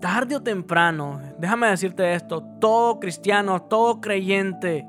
tarde 0.00 0.36
o 0.36 0.42
temprano, 0.42 1.20
déjame 1.38 1.68
decirte 1.68 2.14
esto, 2.14 2.42
todo 2.60 3.00
cristiano, 3.00 3.62
todo 3.62 4.00
creyente, 4.00 4.86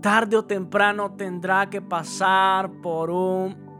tarde 0.00 0.36
o 0.36 0.42
temprano 0.42 1.10
tendrá 1.10 1.68
que 1.68 1.80
pasar 1.80 2.70
por 2.82 3.10
un 3.10 3.70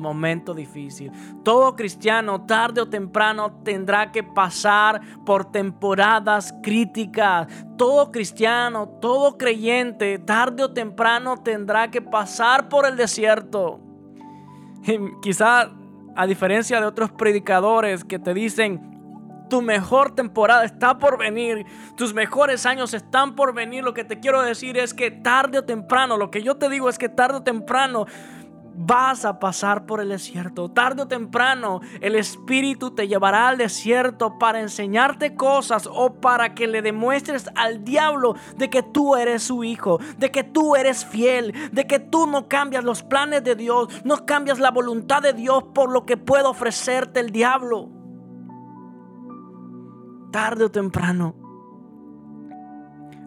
momento 0.00 0.54
difícil. 0.54 1.12
Todo 1.44 1.76
cristiano 1.76 2.40
tarde 2.46 2.80
o 2.80 2.86
temprano 2.86 3.60
tendrá 3.62 4.10
que 4.10 4.22
pasar 4.22 5.00
por 5.24 5.44
temporadas 5.44 6.52
críticas. 6.62 7.46
Todo 7.76 8.10
cristiano, 8.10 8.88
todo 9.00 9.36
creyente 9.36 10.18
tarde 10.18 10.64
o 10.64 10.72
temprano 10.72 11.36
tendrá 11.36 11.90
que 11.90 12.00
pasar 12.00 12.68
por 12.68 12.86
el 12.86 12.96
desierto. 12.96 13.80
quizá 15.22 15.70
a 16.16 16.26
diferencia 16.26 16.80
de 16.80 16.86
otros 16.86 17.12
predicadores 17.12 18.02
que 18.02 18.18
te 18.18 18.34
dicen, 18.34 18.89
tu 19.50 19.60
mejor 19.60 20.14
temporada 20.14 20.64
está 20.64 20.96
por 20.96 21.18
venir, 21.18 21.66
tus 21.96 22.14
mejores 22.14 22.64
años 22.64 22.94
están 22.94 23.34
por 23.34 23.52
venir, 23.52 23.84
lo 23.84 23.92
que 23.92 24.04
te 24.04 24.18
quiero 24.18 24.40
decir 24.40 24.78
es 24.78 24.94
que 24.94 25.10
tarde 25.10 25.58
o 25.58 25.64
temprano, 25.64 26.16
lo 26.16 26.30
que 26.30 26.42
yo 26.42 26.56
te 26.56 26.70
digo 26.70 26.88
es 26.88 26.96
que 26.96 27.10
tarde 27.10 27.36
o 27.36 27.42
temprano 27.42 28.06
vas 28.82 29.26
a 29.26 29.38
pasar 29.38 29.84
por 29.84 30.00
el 30.00 30.08
desierto. 30.08 30.70
Tarde 30.70 31.02
o 31.02 31.08
temprano 31.08 31.80
el 32.00 32.14
Espíritu 32.14 32.92
te 32.92 33.08
llevará 33.08 33.48
al 33.48 33.58
desierto 33.58 34.38
para 34.38 34.60
enseñarte 34.60 35.34
cosas 35.34 35.86
o 35.92 36.14
para 36.14 36.54
que 36.54 36.66
le 36.66 36.80
demuestres 36.80 37.50
al 37.56 37.84
diablo 37.84 38.36
de 38.56 38.70
que 38.70 38.82
tú 38.82 39.16
eres 39.16 39.42
su 39.42 39.64
hijo, 39.64 39.98
de 40.16 40.30
que 40.30 40.44
tú 40.44 40.76
eres 40.76 41.04
fiel, 41.04 41.52
de 41.72 41.86
que 41.86 41.98
tú 41.98 42.26
no 42.26 42.48
cambias 42.48 42.84
los 42.84 43.02
planes 43.02 43.44
de 43.44 43.54
Dios, 43.54 43.88
no 44.04 44.24
cambias 44.24 44.58
la 44.58 44.70
voluntad 44.70 45.20
de 45.20 45.34
Dios 45.34 45.62
por 45.74 45.90
lo 45.90 46.06
que 46.06 46.16
puede 46.16 46.44
ofrecerte 46.44 47.20
el 47.20 47.30
diablo. 47.30 47.99
Tarde 50.30 50.64
o 50.64 50.70
temprano. 50.70 51.34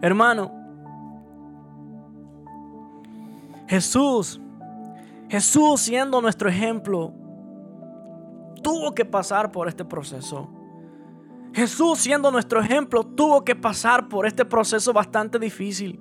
Hermano, 0.00 0.52
Jesús 3.66 4.40
Jesús 5.28 5.80
siendo 5.80 6.20
nuestro 6.20 6.48
ejemplo, 6.48 7.12
tuvo 8.62 8.94
que 8.94 9.04
pasar 9.04 9.50
por 9.50 9.68
este 9.68 9.84
proceso. 9.84 10.48
Jesús 11.52 11.98
siendo 11.98 12.30
nuestro 12.30 12.60
ejemplo, 12.60 13.04
tuvo 13.04 13.44
que 13.44 13.56
pasar 13.56 14.08
por 14.08 14.26
este 14.26 14.44
proceso 14.44 14.92
bastante 14.92 15.38
difícil. 15.38 16.00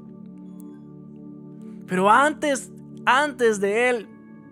Pero 1.88 2.10
antes, 2.10 2.72
antes 3.06 3.60
de 3.60 3.90
él 3.90 4.10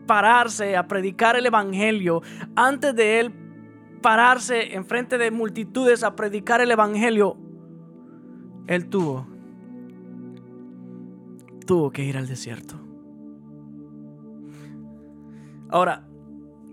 pararse 0.08 0.75
a 0.75 0.88
predicar 0.88 1.36
el 1.36 1.46
evangelio, 1.46 2.22
antes 2.55 2.96
de 2.96 3.20
él 3.20 3.31
pararse 4.01 4.74
en 4.75 4.86
frente 4.86 5.17
de 5.17 5.31
multitudes 5.31 6.03
a 6.03 6.15
predicar 6.15 6.62
el 6.62 6.72
evangelio, 6.72 7.38
él 8.67 8.89
tuvo 8.89 9.31
tuvo 11.72 11.91
que 11.91 12.03
ir 12.03 12.17
al 12.17 12.27
desierto. 12.27 12.75
Ahora, 15.70 16.03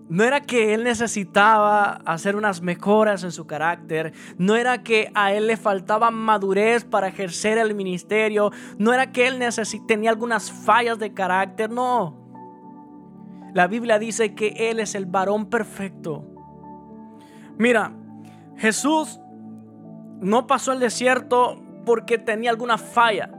no 0.09 0.25
era 0.25 0.41
que 0.41 0.75
él 0.75 0.83
necesitaba 0.83 2.01
hacer 2.05 2.35
unas 2.35 2.63
mejoras 2.63 3.23
en 3.23 3.31
su 3.31 3.47
carácter, 3.47 4.13
no 4.39 4.57
era 4.57 4.83
que 4.83 5.13
a 5.15 5.33
él 5.33 5.47
le 5.47 5.57
faltaba 5.57 6.11
madurez 6.11 6.85
para 6.85 7.07
ejercer 7.07 7.59
el 7.59 7.77
ministerio, 7.77 8.51
no 8.79 8.93
era 8.93 9.13
que 9.13 9.29
él 9.29 9.39
tenía 9.87 10.11
algunas 10.11 10.51
fallas 10.51 10.99
de 10.99 11.15
carácter, 11.15 11.71
no. 11.71 12.17
La 13.55 13.69
Biblia 13.69 14.01
dice 14.01 14.35
que 14.35 14.71
él 14.71 14.81
es 14.81 14.97
el 14.97 15.07
varón 15.07 15.47
perfecto. 15.47 16.38
Mira, 17.59 17.93
Jesús 18.57 19.21
no 20.21 20.47
pasó 20.47 20.73
el 20.73 20.81
desierto 20.81 21.62
porque 21.85 22.19
tenía 22.19 22.50
alguna 22.50 22.79
falla, 22.79 23.31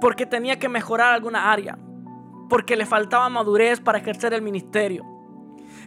porque 0.00 0.26
tenía 0.26 0.58
que 0.58 0.68
mejorar 0.68 1.14
alguna 1.14 1.52
área 1.52 1.78
porque 2.50 2.76
le 2.76 2.84
faltaba 2.84 3.30
madurez 3.30 3.80
para 3.80 3.98
ejercer 3.98 4.34
el 4.34 4.42
ministerio. 4.42 5.06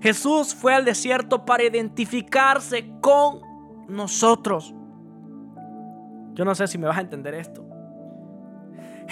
Jesús 0.01 0.55
fue 0.55 0.73
al 0.73 0.85
desierto 0.85 1.45
para 1.45 1.63
identificarse 1.63 2.89
con 3.01 3.41
nosotros. 3.87 4.73
Yo 6.33 6.45
no 6.45 6.55
sé 6.55 6.65
si 6.67 6.79
me 6.79 6.87
vas 6.87 6.97
a 6.97 7.01
entender 7.01 7.35
esto. 7.35 7.62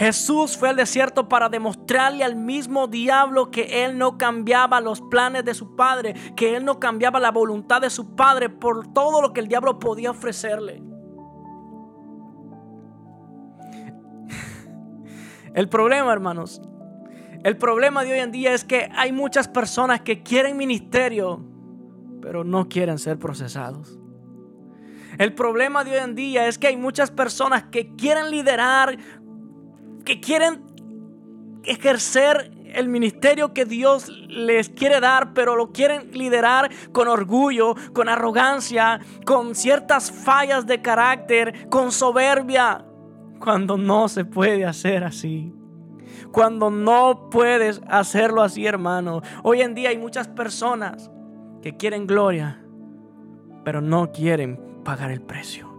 Jesús 0.01 0.57
fue 0.57 0.69
al 0.69 0.77
desierto 0.77 1.29
para 1.29 1.47
demostrarle 1.47 2.23
al 2.23 2.35
mismo 2.35 2.87
diablo 2.87 3.51
que 3.51 3.85
él 3.85 3.99
no 3.99 4.17
cambiaba 4.17 4.81
los 4.81 4.99
planes 4.99 5.45
de 5.45 5.53
su 5.53 5.75
padre, 5.75 6.15
que 6.35 6.55
él 6.55 6.65
no 6.65 6.79
cambiaba 6.79 7.19
la 7.19 7.29
voluntad 7.29 7.81
de 7.81 7.91
su 7.91 8.15
padre 8.15 8.49
por 8.49 8.91
todo 8.93 9.21
lo 9.21 9.31
que 9.31 9.41
el 9.41 9.47
diablo 9.47 9.77
podía 9.77 10.09
ofrecerle. 10.09 10.81
El 15.53 15.69
problema, 15.69 16.11
hermanos, 16.11 16.63
el 17.43 17.57
problema 17.57 18.03
de 18.03 18.13
hoy 18.13 18.19
en 18.19 18.31
día 18.31 18.53
es 18.53 18.63
que 18.63 18.89
hay 18.95 19.11
muchas 19.11 19.47
personas 19.47 20.01
que 20.01 20.23
quieren 20.23 20.57
ministerio, 20.57 21.45
pero 22.23 22.43
no 22.43 22.69
quieren 22.69 22.97
ser 22.97 23.19
procesados. 23.19 24.01
El 25.17 25.33
problema 25.33 25.83
de 25.83 25.91
hoy 25.91 25.97
en 25.97 26.15
día 26.15 26.47
es 26.47 26.57
que 26.57 26.67
hay 26.67 26.77
muchas 26.77 27.11
personas 27.11 27.63
que 27.63 27.95
quieren 27.95 28.31
liderar, 28.31 28.97
que 30.03 30.19
quieren 30.19 30.61
ejercer 31.63 32.51
el 32.73 32.87
ministerio 32.87 33.53
que 33.53 33.65
Dios 33.65 34.09
les 34.27 34.69
quiere 34.69 34.99
dar, 34.99 35.33
pero 35.33 35.55
lo 35.55 35.71
quieren 35.71 36.11
liderar 36.13 36.71
con 36.91 37.07
orgullo, 37.07 37.75
con 37.93 38.07
arrogancia, 38.07 38.99
con 39.25 39.55
ciertas 39.55 40.11
fallas 40.11 40.65
de 40.65 40.81
carácter, 40.81 41.69
con 41.69 41.91
soberbia, 41.91 42.85
cuando 43.39 43.77
no 43.77 44.07
se 44.07 44.23
puede 44.23 44.65
hacer 44.65 45.03
así 45.03 45.53
cuando 46.31 46.69
no 46.69 47.29
puedes 47.29 47.81
hacerlo 47.87 48.41
así, 48.41 48.65
hermano. 48.65 49.21
Hoy 49.43 49.61
en 49.61 49.75
día 49.75 49.89
hay 49.89 49.97
muchas 49.97 50.27
personas 50.27 51.11
que 51.61 51.75
quieren 51.77 52.07
gloria, 52.07 52.63
pero 53.63 53.81
no 53.81 54.11
quieren 54.11 54.59
pagar 54.83 55.11
el 55.11 55.21
precio. 55.21 55.70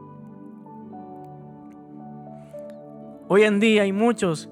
Hoy 3.35 3.45
en 3.45 3.61
día 3.61 3.81
hay 3.81 3.95
muchos 3.95 4.51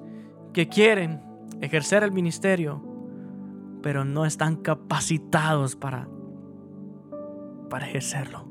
que 0.55 0.71
quieren 0.71 1.21
ejercer 1.61 2.03
el 2.03 2.13
ministerio, 2.13 2.83
pero 3.83 4.07
no 4.07 4.25
están 4.25 4.57
capacitados 4.57 5.77
para, 5.77 6.09
para 7.69 7.87
ejercerlo. 7.87 8.49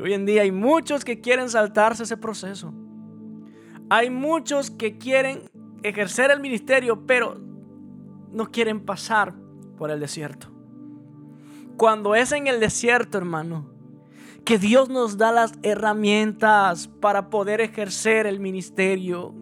hoy 0.00 0.14
en 0.14 0.24
día 0.24 0.40
hay 0.42 0.50
muchos 0.50 1.04
que 1.04 1.20
quieren 1.20 1.50
saltarse 1.50 2.04
ese 2.04 2.16
proceso. 2.16 2.72
Hay 3.90 4.08
muchos 4.08 4.70
que 4.70 4.96
quieren 4.96 5.42
ejercer 5.82 6.30
el 6.30 6.40
ministerio, 6.40 7.04
pero 7.06 7.38
no 8.30 8.50
quieren 8.50 8.80
pasar 8.80 9.34
por 9.76 9.90
el 9.90 10.00
desierto. 10.00 10.46
Cuando 11.76 12.14
es 12.14 12.32
en 12.32 12.46
el 12.46 12.60
desierto, 12.60 13.18
hermano, 13.18 13.71
que 14.44 14.58
Dios 14.58 14.88
nos 14.88 15.16
da 15.16 15.32
las 15.32 15.52
herramientas 15.62 16.88
para 17.00 17.30
poder 17.30 17.60
ejercer 17.60 18.26
el 18.26 18.40
ministerio 18.40 19.34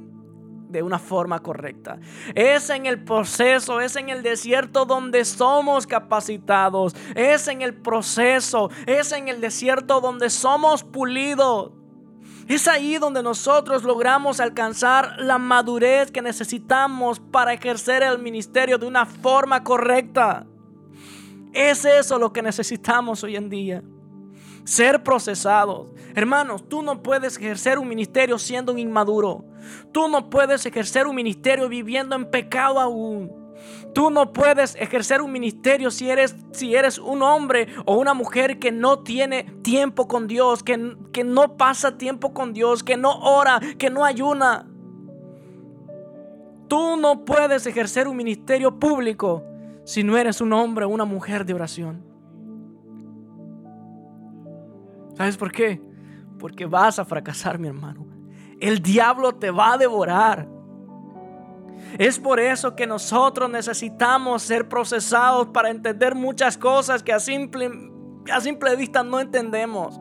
de 0.71 0.83
una 0.83 0.99
forma 0.99 1.41
correcta. 1.41 1.99
Es 2.35 2.71
en 2.71 2.87
el 2.87 3.03
proceso, 3.03 3.81
es 3.81 3.97
en 3.97 4.09
el 4.09 4.23
desierto 4.23 4.85
donde 4.85 5.25
somos 5.25 5.87
capacitados. 5.87 6.95
Es 7.15 7.49
en 7.49 7.63
el 7.63 7.75
proceso, 7.75 8.71
es 8.87 9.13
en 9.13 9.29
el 9.29 9.41
desierto 9.41 10.01
donde 10.01 10.31
somos 10.31 10.85
pulidos. 10.85 11.73
Es 12.47 12.67
ahí 12.67 12.99
donde 12.99 13.23
nosotros 13.23 13.85
logramos 13.85 14.41
alcanzar 14.41 15.17
la 15.19 15.39
madurez 15.39 16.11
que 16.11 16.23
necesitamos 16.23 17.21
para 17.21 17.53
ejercer 17.53 18.03
el 18.03 18.19
ministerio 18.19 18.79
de 18.79 18.87
una 18.87 19.07
forma 19.07 19.63
correcta. 19.63 20.47
Es 21.53 21.85
eso 21.85 22.19
lo 22.19 22.33
que 22.33 22.43
necesitamos 22.43 23.23
hoy 23.25 23.37
en 23.37 23.49
día. 23.51 23.83
Ser 24.65 25.03
procesados. 25.03 25.89
Hermanos, 26.15 26.69
tú 26.69 26.83
no 26.83 27.03
puedes 27.03 27.37
ejercer 27.37 27.79
un 27.79 27.89
ministerio 27.89 28.39
siendo 28.39 28.73
un 28.73 28.79
inmaduro. 28.79 29.45
Tú 29.93 30.09
no 30.09 30.31
puedes 30.31 30.65
ejercer 30.67 31.07
un 31.07 31.17
ministerio 31.17 31.69
viviendo 31.69 32.15
en 32.17 32.31
pecado 32.31 32.81
aún. 32.81 33.41
Tú 33.95 34.11
no 34.11 34.33
puedes 34.33 34.77
ejercer 34.77 35.21
un 35.21 35.33
ministerio 35.33 35.91
si 35.91 36.09
eres, 36.09 36.37
si 36.53 36.75
eres 36.75 36.99
un 36.99 37.23
hombre 37.23 37.67
o 37.87 37.97
una 37.97 38.15
mujer 38.15 38.59
que 38.59 38.71
no 38.71 39.01
tiene 39.01 39.45
tiempo 39.63 40.07
con 40.07 40.29
Dios, 40.29 40.63
que, 40.63 40.97
que 41.13 41.25
no 41.25 41.57
pasa 41.57 41.99
tiempo 41.99 42.33
con 42.33 42.53
Dios, 42.53 42.85
que 42.85 42.97
no 42.97 43.19
ora, 43.19 43.61
que 43.79 43.91
no 43.91 44.05
ayuna. 44.05 44.67
Tú 46.69 46.97
no 46.97 47.25
puedes 47.25 47.67
ejercer 47.67 48.07
un 48.07 48.17
ministerio 48.17 48.79
público 48.79 49.45
si 49.85 50.05
no 50.05 50.17
eres 50.17 50.41
un 50.41 50.53
hombre 50.53 50.85
o 50.85 50.89
una 50.89 51.05
mujer 51.05 51.45
de 51.45 51.55
oración. 51.55 52.10
¿Sabes 55.21 55.37
por 55.37 55.53
qué? 55.53 55.79
Porque 56.39 56.65
vas 56.65 56.99
a 56.99 57.05
fracasar, 57.05 57.59
mi 57.59 57.69
hermano 57.69 58.11
el 58.61 58.83
diablo 58.83 59.33
te 59.33 59.51
va 59.51 59.73
a 59.73 59.79
devorar. 59.79 60.47
Es 61.99 62.19
por 62.19 62.39
eso 62.39 62.77
que 62.77 62.87
nosotros 62.87 63.51
necesitamos 63.51 64.43
ser 64.43 64.69
procesados 64.69 65.49
para 65.49 65.71
entender 65.71 66.15
muchas 66.15 66.57
cosas 66.57 67.03
que 67.03 67.13
a 67.13 67.19
simple, 67.19 67.71
a 68.31 68.41
simple 68.41 68.77
vista 68.77 69.03
no 69.03 69.19
entendemos. 69.19 69.99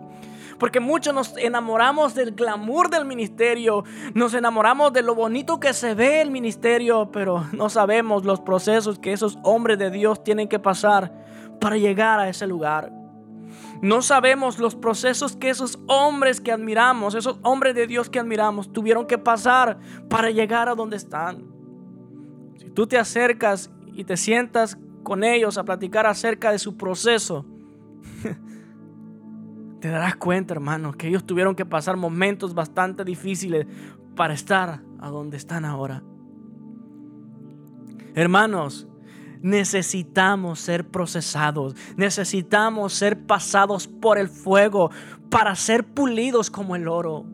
Porque 0.60 0.82
muchos 0.82 1.14
nos 1.14 1.38
enamoramos 1.38 2.14
del 2.14 2.32
glamour 2.32 2.90
del 2.90 3.06
ministerio, 3.06 3.86
nos 4.14 4.34
enamoramos 4.34 4.92
de 4.92 5.02
lo 5.02 5.16
bonito 5.16 5.58
que 5.58 5.74
se 5.74 5.96
ve 5.96 6.20
el 6.20 6.32
ministerio, 6.32 7.10
pero 7.12 7.46
no 7.54 7.70
sabemos 7.70 8.26
los 8.26 8.42
procesos 8.42 9.00
que 9.00 9.14
esos 9.14 9.40
hombres 9.44 9.80
de 9.80 9.90
Dios 9.90 10.22
tienen 10.22 10.50
que 10.50 10.60
pasar 10.60 11.14
para 11.62 11.78
llegar 11.78 12.20
a 12.20 12.28
ese 12.28 12.46
lugar. 12.46 12.99
No 13.82 14.02
sabemos 14.02 14.60
los 14.60 14.76
procesos 14.76 15.38
que 15.38 15.50
esos 15.50 15.80
hombres 15.88 16.42
que 16.42 16.52
admiramos, 16.52 17.16
esos 17.16 17.40
hombres 17.44 17.76
de 17.76 17.88
Dios 17.88 18.10
que 18.10 18.20
admiramos, 18.20 18.74
tuvieron 18.74 19.08
que 19.08 19.18
pasar 19.18 19.80
para 20.10 20.32
llegar 20.32 20.68
a 20.68 20.76
donde 20.76 20.98
están. 20.98 21.46
Si 22.58 22.70
tú 22.70 22.88
te 22.88 22.98
acercas 22.98 23.72
y 23.94 24.04
te 24.04 24.18
sientas 24.18 24.78
con 25.04 25.24
ellos 25.24 25.58
a 25.58 25.64
platicar 25.64 26.06
acerca 26.06 26.52
de 26.52 26.60
su 26.60 26.76
proceso, 26.76 27.46
te 29.80 29.88
darás 29.88 30.18
cuenta, 30.18 30.54
hermano, 30.54 30.92
que 30.92 31.08
ellos 31.08 31.26
tuvieron 31.26 31.56
que 31.56 31.66
pasar 31.66 31.96
momentos 31.96 32.54
bastante 32.54 33.06
difíciles 33.06 33.66
para 34.16 34.34
estar 34.34 34.82
a 35.00 35.10
donde 35.10 35.38
están 35.38 35.64
ahora. 35.64 36.04
Hermanos, 38.14 38.90
necesitamos 39.42 40.60
ser 40.60 40.88
procesados, 40.88 41.76
necesitamos 41.96 42.94
ser 42.94 43.26
pasados 43.26 43.88
por 43.88 44.18
el 44.18 44.28
fuego 44.28 44.92
para 45.30 45.56
ser 45.56 45.86
pulidos 45.86 46.50
como 46.50 46.76
el 46.76 46.88
oro. 46.88 47.26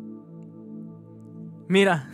Mira, 1.67 2.09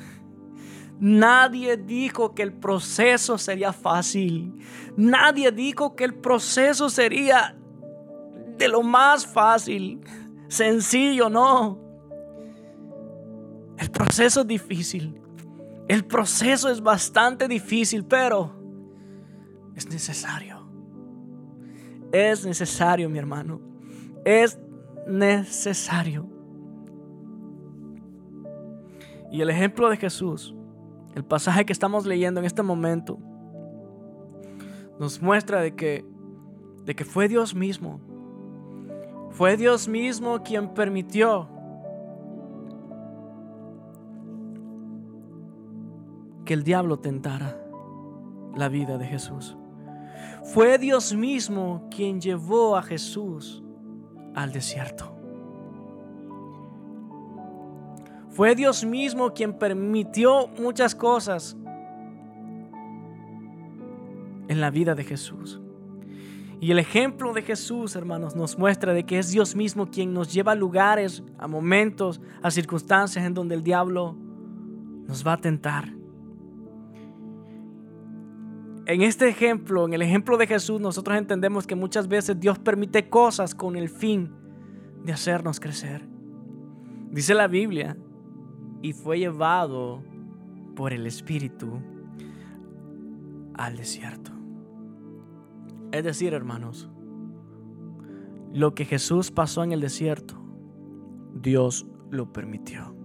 nadie 1.00 1.76
dijo 1.78 2.34
que 2.34 2.44
el 2.44 2.54
proceso 2.54 3.38
sería 3.38 3.74
fácil. 3.74 4.54
Nadie 4.96 5.52
dijo 5.52 5.96
que 5.96 6.06
el 6.06 6.14
proceso 6.14 6.90
sería 6.90 7.58
de 8.58 8.68
lo 8.68 8.84
más 8.84 9.26
fácil, 9.26 10.02
sencillo, 10.48 11.30
no. 11.30 11.80
El 13.78 13.90
proceso 13.90 14.42
es 14.42 14.48
difícil. 14.48 15.20
El 15.88 16.06
proceso 16.06 16.70
es 16.70 16.82
bastante 16.82 17.48
difícil, 17.48 18.06
pero 18.06 18.61
es 19.82 19.90
necesario. 19.90 20.62
Es 22.12 22.46
necesario, 22.46 23.10
mi 23.10 23.18
hermano. 23.18 23.60
Es 24.24 24.60
necesario. 25.08 26.28
Y 29.32 29.42
el 29.42 29.50
ejemplo 29.50 29.90
de 29.90 29.98
Jesús, 29.98 30.54
el 31.16 31.24
pasaje 31.24 31.66
que 31.66 31.74
estamos 31.74 32.06
leyendo 32.06 32.40
en 32.40 32.46
este 32.46 32.62
momento, 32.62 33.18
nos 35.00 35.22
muestra 35.22 35.62
de 35.62 35.76
que, 35.76 36.06
de 36.86 36.96
que 36.96 37.06
fue 37.06 37.28
Dios 37.28 37.56
mismo. 37.56 38.00
Fue 39.32 39.58
Dios 39.58 39.88
mismo 39.88 40.44
quien 40.44 40.74
permitió 40.74 41.50
que 46.46 46.54
el 46.54 46.64
diablo 46.64 47.00
tentara 47.00 47.58
la 48.56 48.68
vida 48.68 48.98
de 48.98 49.06
Jesús. 49.06 49.58
Fue 50.44 50.78
Dios 50.78 51.14
mismo 51.14 51.88
quien 51.90 52.20
llevó 52.20 52.76
a 52.78 52.84
Jesús 52.84 53.64
al 54.36 54.52
desierto. 54.52 55.16
Fue 58.30 58.56
Dios 58.56 58.86
mismo 58.86 59.34
quien 59.34 59.54
permitió 59.54 60.48
muchas 60.60 60.96
cosas 60.96 61.58
en 64.48 64.62
la 64.62 64.70
vida 64.70 64.96
de 64.96 65.04
Jesús. 65.04 65.62
Y 66.62 66.72
el 66.72 66.80
ejemplo 66.80 67.34
de 67.34 67.42
Jesús, 67.42 67.96
hermanos, 67.96 68.36
nos 68.36 68.58
muestra 68.58 68.94
de 68.94 69.04
que 69.04 69.18
es 69.18 69.32
Dios 69.32 69.56
mismo 69.56 69.90
quien 69.90 70.14
nos 70.14 70.32
lleva 70.32 70.52
a 70.52 70.56
lugares, 70.56 71.24
a 71.40 71.48
momentos, 71.48 72.22
a 72.42 72.52
circunstancias 72.52 73.26
en 73.26 73.34
donde 73.34 73.56
el 73.56 73.64
diablo 73.64 74.16
nos 75.08 75.26
va 75.26 75.34
a 75.34 75.38
tentar 75.38 76.01
en 78.86 79.02
este 79.02 79.28
ejemplo, 79.28 79.86
en 79.86 79.94
el 79.94 80.02
ejemplo 80.02 80.38
de 80.38 80.48
Jesús, 80.48 80.82
nosotros 80.82 81.18
entendemos 81.18 81.68
que 81.68 81.76
muchas 81.76 82.08
veces 82.08 82.40
Dios 82.40 82.58
permite 82.60 83.10
cosas 83.10 83.54
con 83.54 83.76
el 83.76 83.90
fin 83.90 84.32
de 85.04 85.14
hacernos 85.14 85.60
crecer. 85.60 86.08
Dice 87.12 87.34
la 87.34 87.48
Biblia, 87.48 87.98
y 88.82 88.94
fue 88.94 89.20
llevado 89.20 90.04
por 90.76 90.94
el 90.94 91.06
Espíritu 91.06 91.80
al 93.54 93.78
desierto. 93.78 94.32
Es 95.92 96.04
decir, 96.04 96.34
hermanos, 96.34 96.90
lo 98.54 98.74
que 98.74 98.86
Jesús 98.86 99.30
pasó 99.30 99.64
en 99.64 99.72
el 99.72 99.82
desierto, 99.82 100.36
Dios 101.34 101.86
lo 102.10 102.34
permitió. 102.34 102.96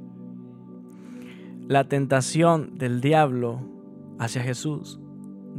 La 1.69 1.89
tentación 1.89 2.79
del 2.79 3.01
diablo 3.01 3.61
hacia 4.19 4.43
Jesús 4.43 5.01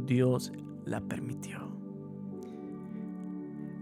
Dios 0.06 0.52
la 0.84 1.00
permitió. 1.00 1.58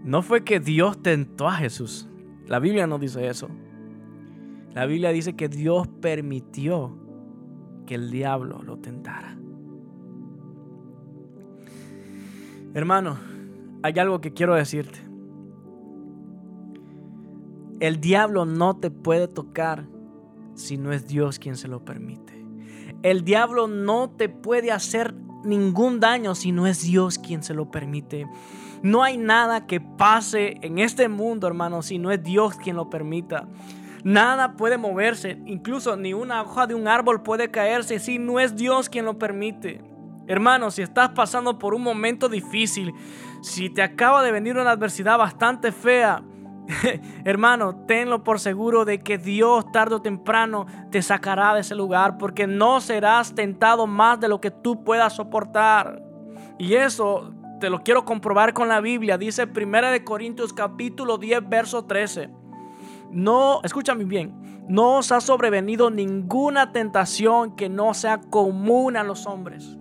No 0.03 0.21
fue 0.21 0.43
que 0.43 0.59
Dios 0.59 1.01
tentó 1.01 1.47
a 1.47 1.53
Jesús. 1.53 2.07
La 2.47 2.59
Biblia 2.59 2.87
no 2.87 2.97
dice 2.97 3.27
eso. 3.27 3.49
La 4.73 4.85
Biblia 4.85 5.11
dice 5.11 5.35
que 5.35 5.49
Dios 5.49 5.87
permitió 5.87 6.97
que 7.85 7.95
el 7.95 8.11
diablo 8.11 8.61
lo 8.63 8.77
tentara. 8.77 9.37
Hermano, 12.73 13.17
hay 13.81 13.93
algo 13.99 14.21
que 14.21 14.33
quiero 14.33 14.55
decirte. 14.55 14.99
El 17.79 17.99
diablo 17.99 18.45
no 18.45 18.77
te 18.77 18.91
puede 18.91 19.27
tocar 19.27 19.87
si 20.53 20.77
no 20.77 20.91
es 20.91 21.07
Dios 21.07 21.39
quien 21.39 21.55
se 21.55 21.67
lo 21.67 21.83
permite. 21.83 22.45
El 23.03 23.23
diablo 23.23 23.67
no 23.67 24.09
te 24.09 24.29
puede 24.29 24.71
hacer 24.71 25.13
ningún 25.43 25.99
daño 25.99 26.35
si 26.35 26.51
no 26.51 26.67
es 26.67 26.81
Dios 26.81 27.19
quien 27.19 27.43
se 27.43 27.53
lo 27.53 27.71
permite. 27.71 28.27
No 28.81 29.03
hay 29.03 29.17
nada 29.17 29.65
que 29.65 29.81
pase 29.81 30.57
en 30.61 30.79
este 30.79 31.09
mundo, 31.09 31.47
hermano, 31.47 31.81
si 31.81 31.97
no 31.97 32.11
es 32.11 32.23
Dios 32.23 32.55
quien 32.57 32.75
lo 32.75 32.89
permita. 32.89 33.47
Nada 34.03 34.55
puede 34.55 34.77
moverse, 34.77 35.41
incluso 35.45 35.97
ni 35.97 36.13
una 36.13 36.43
hoja 36.43 36.67
de 36.67 36.75
un 36.75 36.87
árbol 36.87 37.23
puede 37.23 37.49
caerse 37.49 37.99
si 37.99 38.19
no 38.19 38.39
es 38.39 38.55
Dios 38.55 38.89
quien 38.89 39.05
lo 39.05 39.17
permite. 39.17 39.81
Hermano, 40.27 40.71
si 40.71 40.81
estás 40.81 41.09
pasando 41.09 41.57
por 41.57 41.73
un 41.73 41.81
momento 41.81 42.29
difícil, 42.29 42.93
si 43.41 43.69
te 43.69 43.81
acaba 43.81 44.23
de 44.23 44.31
venir 44.31 44.57
una 44.57 44.71
adversidad 44.71 45.17
bastante 45.17 45.71
fea, 45.71 46.21
Hermano, 47.25 47.75
tenlo 47.85 48.23
por 48.23 48.39
seguro 48.39 48.85
de 48.85 48.99
que 48.99 49.17
Dios 49.17 49.71
tarde 49.71 49.95
o 49.95 50.01
temprano 50.01 50.65
te 50.91 51.01
sacará 51.01 51.53
de 51.53 51.61
ese 51.61 51.75
lugar 51.75 52.17
porque 52.17 52.47
no 52.47 52.81
serás 52.81 53.33
tentado 53.33 53.87
más 53.87 54.19
de 54.19 54.27
lo 54.27 54.41
que 54.41 54.51
tú 54.51 54.83
puedas 54.83 55.13
soportar. 55.13 56.01
Y 56.57 56.75
eso 56.75 57.31
te 57.59 57.69
lo 57.69 57.83
quiero 57.83 58.05
comprobar 58.05 58.53
con 58.53 58.67
la 58.67 58.81
Biblia. 58.81 59.17
Dice 59.17 59.45
1 59.45 59.91
de 59.91 60.03
Corintios 60.03 60.53
capítulo 60.53 61.17
10 61.17 61.47
verso 61.47 61.85
13. 61.85 62.29
No, 63.11 63.61
escúchame 63.63 64.03
bien, 64.03 64.65
no 64.67 64.97
os 64.97 65.13
ha 65.13 65.21
sobrevenido 65.21 65.89
ninguna 65.89 66.73
tentación 66.73 67.55
que 67.55 67.69
no 67.69 67.93
sea 67.93 68.19
común 68.19 68.97
a 68.97 69.03
los 69.03 69.25
hombres. 69.25 69.77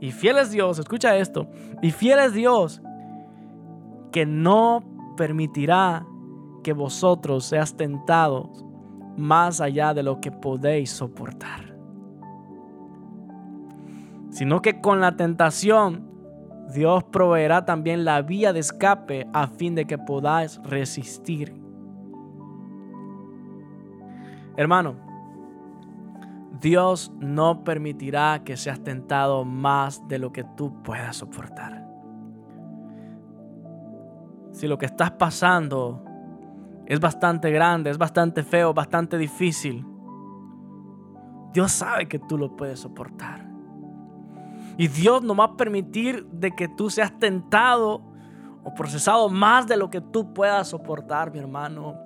Y 0.00 0.12
fiel 0.12 0.38
es 0.38 0.50
Dios, 0.52 0.78
escucha 0.78 1.16
esto, 1.16 1.48
y 1.82 1.90
fiel 1.90 2.20
es 2.20 2.34
Dios 2.34 2.82
que 4.14 4.26
no 4.26 4.84
permitirá 5.16 6.06
que 6.62 6.72
vosotros 6.72 7.46
seas 7.46 7.76
tentados 7.76 8.64
más 9.16 9.60
allá 9.60 9.92
de 9.92 10.04
lo 10.04 10.20
que 10.20 10.30
podéis 10.30 10.90
soportar. 10.90 11.76
Sino 14.30 14.62
que 14.62 14.80
con 14.80 15.00
la 15.00 15.16
tentación 15.16 16.08
Dios 16.72 17.02
proveerá 17.02 17.64
también 17.64 18.04
la 18.04 18.22
vía 18.22 18.52
de 18.52 18.60
escape 18.60 19.26
a 19.32 19.48
fin 19.48 19.74
de 19.74 19.84
que 19.84 19.98
podáis 19.98 20.60
resistir. 20.62 21.52
Hermano, 24.56 24.94
Dios 26.60 27.12
no 27.18 27.64
permitirá 27.64 28.44
que 28.44 28.56
seas 28.56 28.78
tentado 28.78 29.44
más 29.44 30.06
de 30.06 30.20
lo 30.20 30.32
que 30.32 30.44
tú 30.44 30.84
puedas 30.84 31.16
soportar 31.16 31.83
si 34.54 34.68
lo 34.68 34.78
que 34.78 34.86
estás 34.86 35.10
pasando 35.10 36.04
es 36.86 37.00
bastante 37.00 37.50
grande, 37.50 37.90
es 37.90 37.98
bastante 37.98 38.44
feo, 38.44 38.72
bastante 38.72 39.18
difícil, 39.18 39.84
Dios 41.52 41.72
sabe 41.72 42.06
que 42.06 42.20
tú 42.20 42.38
lo 42.38 42.56
puedes 42.56 42.80
soportar. 42.80 43.46
Y 44.76 44.88
Dios 44.88 45.22
no 45.22 45.34
va 45.34 45.44
a 45.44 45.56
permitir 45.56 46.24
de 46.26 46.52
que 46.52 46.68
tú 46.68 46.88
seas 46.88 47.18
tentado 47.18 48.02
o 48.62 48.74
procesado 48.74 49.28
más 49.28 49.66
de 49.66 49.76
lo 49.76 49.90
que 49.90 50.00
tú 50.00 50.32
puedas 50.32 50.68
soportar, 50.68 51.32
mi 51.32 51.38
hermano. 51.38 51.96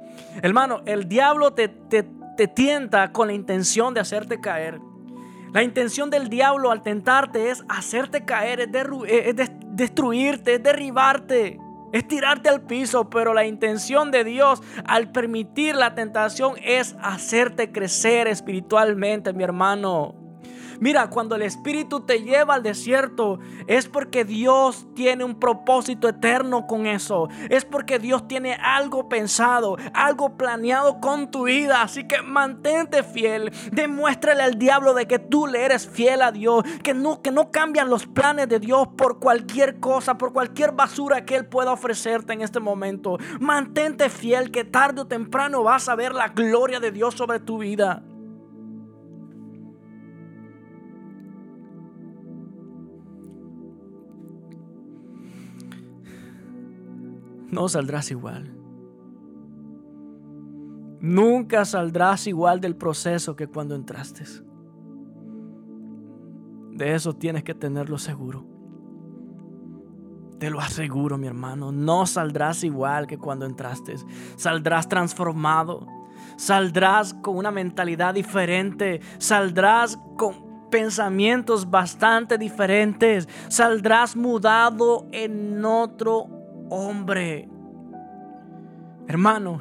Hermano, 0.43 0.81
el 0.87 1.07
diablo 1.07 1.53
te, 1.53 1.69
te, 1.69 2.03
tienta 2.49 3.13
con 3.13 3.29
la 3.29 3.35
intención 3.35 3.95
de 3.95 4.01
hacerte 4.01 4.41
caer. 4.41 4.81
La 5.53 5.63
intención 5.63 6.11
del 6.11 6.29
diablo 6.29 6.71
al 6.71 6.83
tentarte 6.83 7.51
es 7.51 7.65
hacerte 7.69 8.25
caer, 8.25 8.61
es, 8.61 8.69
es 9.39 9.51
destruirte, 9.67 10.55
es 10.55 10.63
derribarte. 10.63 11.59
Es 11.93 12.07
tirarte 12.07 12.49
al 12.49 12.63
piso, 12.63 13.09
pero 13.11 13.35
la 13.35 13.47
intención 13.47 14.11
de 14.11 14.25
Dios 14.25 14.63
al 14.87 15.11
permitir 15.11 15.75
la 15.75 15.95
tentación 15.95 16.55
es 16.63 16.97
hacerte 17.03 17.73
crecer 17.73 18.29
espiritualmente, 18.29 19.33
mi 19.33 19.45
hermano. 19.45 20.28
Mira, 20.81 21.11
cuando 21.11 21.35
el 21.35 21.43
Espíritu 21.43 22.01
te 22.01 22.23
lleva 22.23 22.55
al 22.55 22.63
desierto, 22.63 23.39
es 23.67 23.89
porque 23.89 24.25
Dios 24.25 24.87
tiene 24.95 25.25
un 25.25 25.39
propósito 25.39 26.09
eterno 26.09 26.67
con 26.67 26.87
eso. 26.87 27.29
Es 27.51 27.65
porque 27.65 27.99
Dios 27.99 28.29
tiene 28.29 28.55
algo 28.55 29.09
pensado, 29.09 29.77
algo 29.93 30.37
planeado 30.37 31.01
con 31.01 31.31
tu 31.31 31.45
vida. 31.45 31.83
Así 31.83 32.07
que 32.07 32.23
mantente 32.23 33.03
fiel. 33.03 33.53
Demuéstrale 33.73 34.43
al 34.43 34.59
diablo 34.59 34.95
de 34.95 35.07
que 35.07 35.19
tú 35.19 35.47
le 35.47 35.65
eres 35.65 35.89
fiel 35.89 36.23
a 36.23 36.33
Dios. 36.33 36.63
Que 36.83 36.95
no, 36.95 37.23
que 37.23 37.31
no 37.31 37.51
cambian 37.51 37.91
los 37.91 38.07
planes 38.07 38.49
de 38.49 38.61
Dios 38.61 38.89
por 38.97 39.19
cualquier 39.19 39.81
cosa, 39.81 40.17
por 40.17 40.33
cualquier 40.33 40.73
basura 40.73 41.25
que 41.25 41.37
Él 41.37 41.47
pueda 41.47 41.73
ofrecerte 41.73 42.33
en 42.33 42.43
este 42.43 42.61
momento. 42.61 43.19
Mantente 43.41 44.09
fiel 44.11 44.51
que 44.51 44.65
tarde 44.65 45.03
o 45.03 45.07
temprano 45.07 45.63
vas 45.63 45.89
a 45.89 45.97
ver 45.97 46.15
la 46.15 46.29
gloria 46.29 46.81
de 46.81 46.93
Dios 46.93 47.15
sobre 47.15 47.41
tu 47.41 47.59
vida. 47.59 48.03
No 57.51 57.69
saldrás 57.69 58.11
igual. 58.11 58.55
Nunca 61.01 61.65
saldrás 61.65 62.27
igual 62.27 62.61
del 62.61 62.77
proceso 62.77 63.37
que 63.37 63.47
cuando 63.47 63.75
entraste. 63.75 64.25
De 66.73 66.95
eso 66.95 67.15
tienes 67.15 67.45
que 67.45 67.55
tenerlo 67.55 67.99
seguro. 67.99 68.47
Te 70.39 70.51
lo 70.51 70.61
aseguro, 70.61 71.19
mi 71.19 71.27
hermano. 71.27 71.73
No 71.73 72.07
saldrás 72.07 72.63
igual 72.63 73.07
que 73.07 73.19
cuando 73.19 73.47
entraste. 73.47 73.97
Saldrás 74.37 74.89
transformado. 74.89 75.87
Saldrás 76.37 77.15
con 77.15 77.37
una 77.37 77.51
mentalidad 77.51 78.15
diferente. 78.15 79.01
Saldrás 79.19 79.99
con 80.17 80.69
pensamientos 80.71 81.69
bastante 81.71 82.39
diferentes. 82.39 83.29
Saldrás 83.49 84.15
mudado 84.15 85.07
en 85.11 85.65
otro 85.65 86.38
hombre. 86.71 87.49
Hermano, 89.07 89.61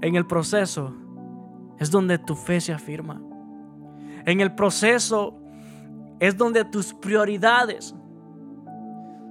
en 0.00 0.14
el 0.14 0.26
proceso 0.26 0.94
es 1.78 1.90
donde 1.90 2.18
tu 2.18 2.34
fe 2.34 2.60
se 2.60 2.72
afirma. 2.72 3.20
En 4.26 4.40
el 4.40 4.54
proceso 4.54 5.40
es 6.18 6.36
donde 6.36 6.64
tus 6.64 6.92
prioridades 6.92 7.94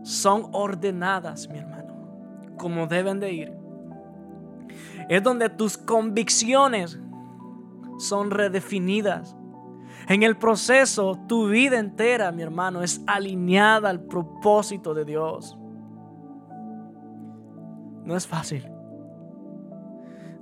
son 0.03 0.47
ordenadas, 0.51 1.47
mi 1.49 1.59
hermano, 1.59 1.93
como 2.57 2.87
deben 2.87 3.19
de 3.19 3.31
ir. 3.31 3.53
Es 5.07 5.21
donde 5.23 5.49
tus 5.49 5.77
convicciones 5.77 6.99
son 7.99 8.31
redefinidas. 8.31 9.35
En 10.07 10.23
el 10.23 10.37
proceso, 10.37 11.19
tu 11.27 11.49
vida 11.49 11.77
entera, 11.77 12.31
mi 12.31 12.41
hermano, 12.41 12.81
es 12.81 13.01
alineada 13.05 13.89
al 13.89 14.01
propósito 14.01 14.95
de 14.95 15.05
Dios. 15.05 15.58
No 18.09 18.17
es 18.17 18.25
fácil. 18.25 18.67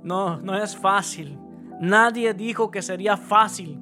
No, 0.02 0.40
no 0.40 0.56
es 0.56 0.74
fácil. 0.74 1.38
Nadie 1.82 2.32
dijo 2.32 2.70
que 2.70 2.80
sería 2.80 3.18
fácil. 3.18 3.78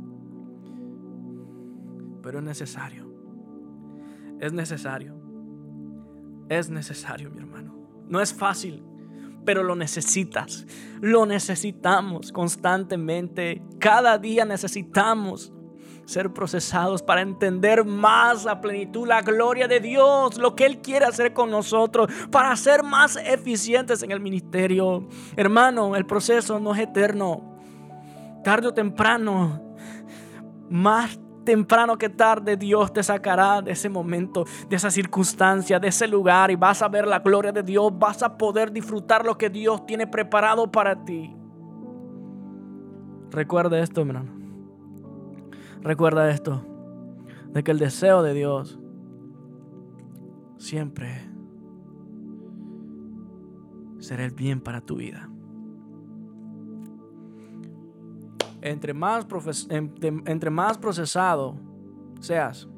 Pero 2.20 2.40
es 2.40 2.44
necesario. 2.44 3.06
Es 4.40 4.52
necesario. 4.52 5.14
Es 6.48 6.68
necesario, 6.68 7.30
mi 7.30 7.38
hermano. 7.38 7.76
No 8.08 8.20
es 8.20 8.34
fácil, 8.34 8.82
pero 9.44 9.62
lo 9.62 9.76
necesitas. 9.76 10.66
Lo 11.00 11.24
necesitamos 11.24 12.32
constantemente. 12.32 13.62
Cada 13.78 14.18
día 14.18 14.44
necesitamos 14.44 15.52
ser 16.06 16.32
procesados 16.32 17.02
para 17.02 17.20
entender 17.20 17.84
más 17.84 18.44
la 18.44 18.60
plenitud, 18.60 19.06
la 19.06 19.20
gloria 19.20 19.68
de 19.68 19.80
Dios, 19.80 20.38
lo 20.38 20.54
que 20.54 20.64
Él 20.64 20.78
quiere 20.78 21.04
hacer 21.04 21.32
con 21.32 21.50
nosotros, 21.50 22.10
para 22.30 22.56
ser 22.56 22.82
más 22.82 23.16
eficientes 23.16 24.02
en 24.02 24.12
el 24.12 24.20
ministerio. 24.20 25.06
Hermano, 25.36 25.94
el 25.96 26.06
proceso 26.06 26.58
no 26.58 26.74
es 26.74 26.80
eterno. 26.80 27.58
Tarde 28.42 28.68
o 28.68 28.74
temprano, 28.74 29.60
más 30.70 31.18
temprano 31.44 31.96
que 31.96 32.08
tarde 32.08 32.56
Dios 32.56 32.92
te 32.92 33.02
sacará 33.02 33.62
de 33.62 33.72
ese 33.72 33.88
momento, 33.88 34.44
de 34.68 34.76
esa 34.76 34.90
circunstancia, 34.90 35.78
de 35.78 35.88
ese 35.88 36.06
lugar 36.06 36.50
y 36.50 36.56
vas 36.56 36.82
a 36.82 36.88
ver 36.88 37.06
la 37.06 37.20
gloria 37.20 37.52
de 37.52 37.62
Dios, 37.62 37.92
vas 37.98 38.22
a 38.22 38.36
poder 38.36 38.70
disfrutar 38.70 39.24
lo 39.24 39.36
que 39.36 39.50
Dios 39.50 39.86
tiene 39.86 40.06
preparado 40.06 40.70
para 40.70 41.04
ti. 41.04 41.34
Recuerda 43.30 43.78
esto, 43.80 44.02
hermano. 44.02 44.35
Recuerda 45.86 46.28
esto, 46.32 46.64
de 47.52 47.62
que 47.62 47.70
el 47.70 47.78
deseo 47.78 48.20
de 48.20 48.34
Dios 48.34 48.76
siempre 50.56 51.30
será 54.00 54.24
el 54.24 54.32
bien 54.32 54.60
para 54.60 54.80
tu 54.80 54.96
vida. 54.96 55.30
Entre 58.62 58.94
más, 58.94 59.26
procesado 60.76 61.54
seas, 62.18 62.68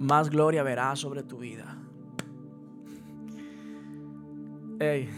más 0.00 0.28
gloria 0.28 0.64
verás 0.64 0.98
sobre 0.98 1.22
tu 1.22 1.38
vida. 1.38 1.78
Hey, 4.80 5.08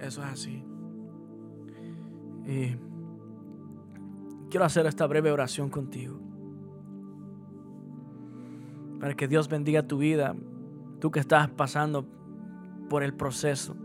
eso 0.00 0.22
es 0.22 0.26
así. 0.30 0.64
Y 2.48 2.74
quiero 4.48 4.64
hacer 4.64 4.86
esta 4.86 5.06
breve 5.06 5.30
oración 5.30 5.68
contigo. 5.68 6.18
Para 8.98 9.14
que 9.14 9.28
Dios 9.28 9.48
bendiga 9.48 9.86
tu 9.86 9.98
vida, 9.98 10.34
tú 10.98 11.10
que 11.10 11.20
estás 11.20 11.50
pasando 11.50 12.06
por 12.88 13.02
el 13.02 13.12
proceso. 13.12 13.76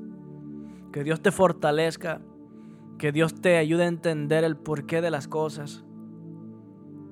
Que 0.94 1.04
Dios 1.04 1.22
te 1.22 1.32
fortalezca, 1.32 2.22
que 2.98 3.12
Dios 3.12 3.36
te 3.42 3.58
ayude 3.58 3.84
a 3.84 3.88
entender 3.88 4.46
el 4.46 4.56
porqué 4.56 5.02
de 5.02 5.12
las 5.12 5.28
cosas, 5.28 5.84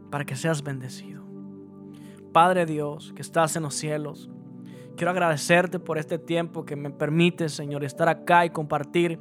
para 0.09 0.25
que 0.25 0.37
seas 0.37 0.63
bendecido. 0.63 1.21
Padre 2.31 2.65
Dios, 2.65 3.11
que 3.13 3.21
estás 3.21 3.57
en 3.57 3.63
los 3.63 3.75
cielos, 3.75 4.29
quiero 4.95 5.11
agradecerte 5.11 5.79
por 5.79 5.97
este 5.97 6.17
tiempo 6.17 6.63
que 6.63 6.77
me 6.77 6.91
permite, 6.91 7.49
Señor, 7.49 7.83
estar 7.83 8.07
acá 8.07 8.45
y 8.45 8.51
compartir 8.51 9.19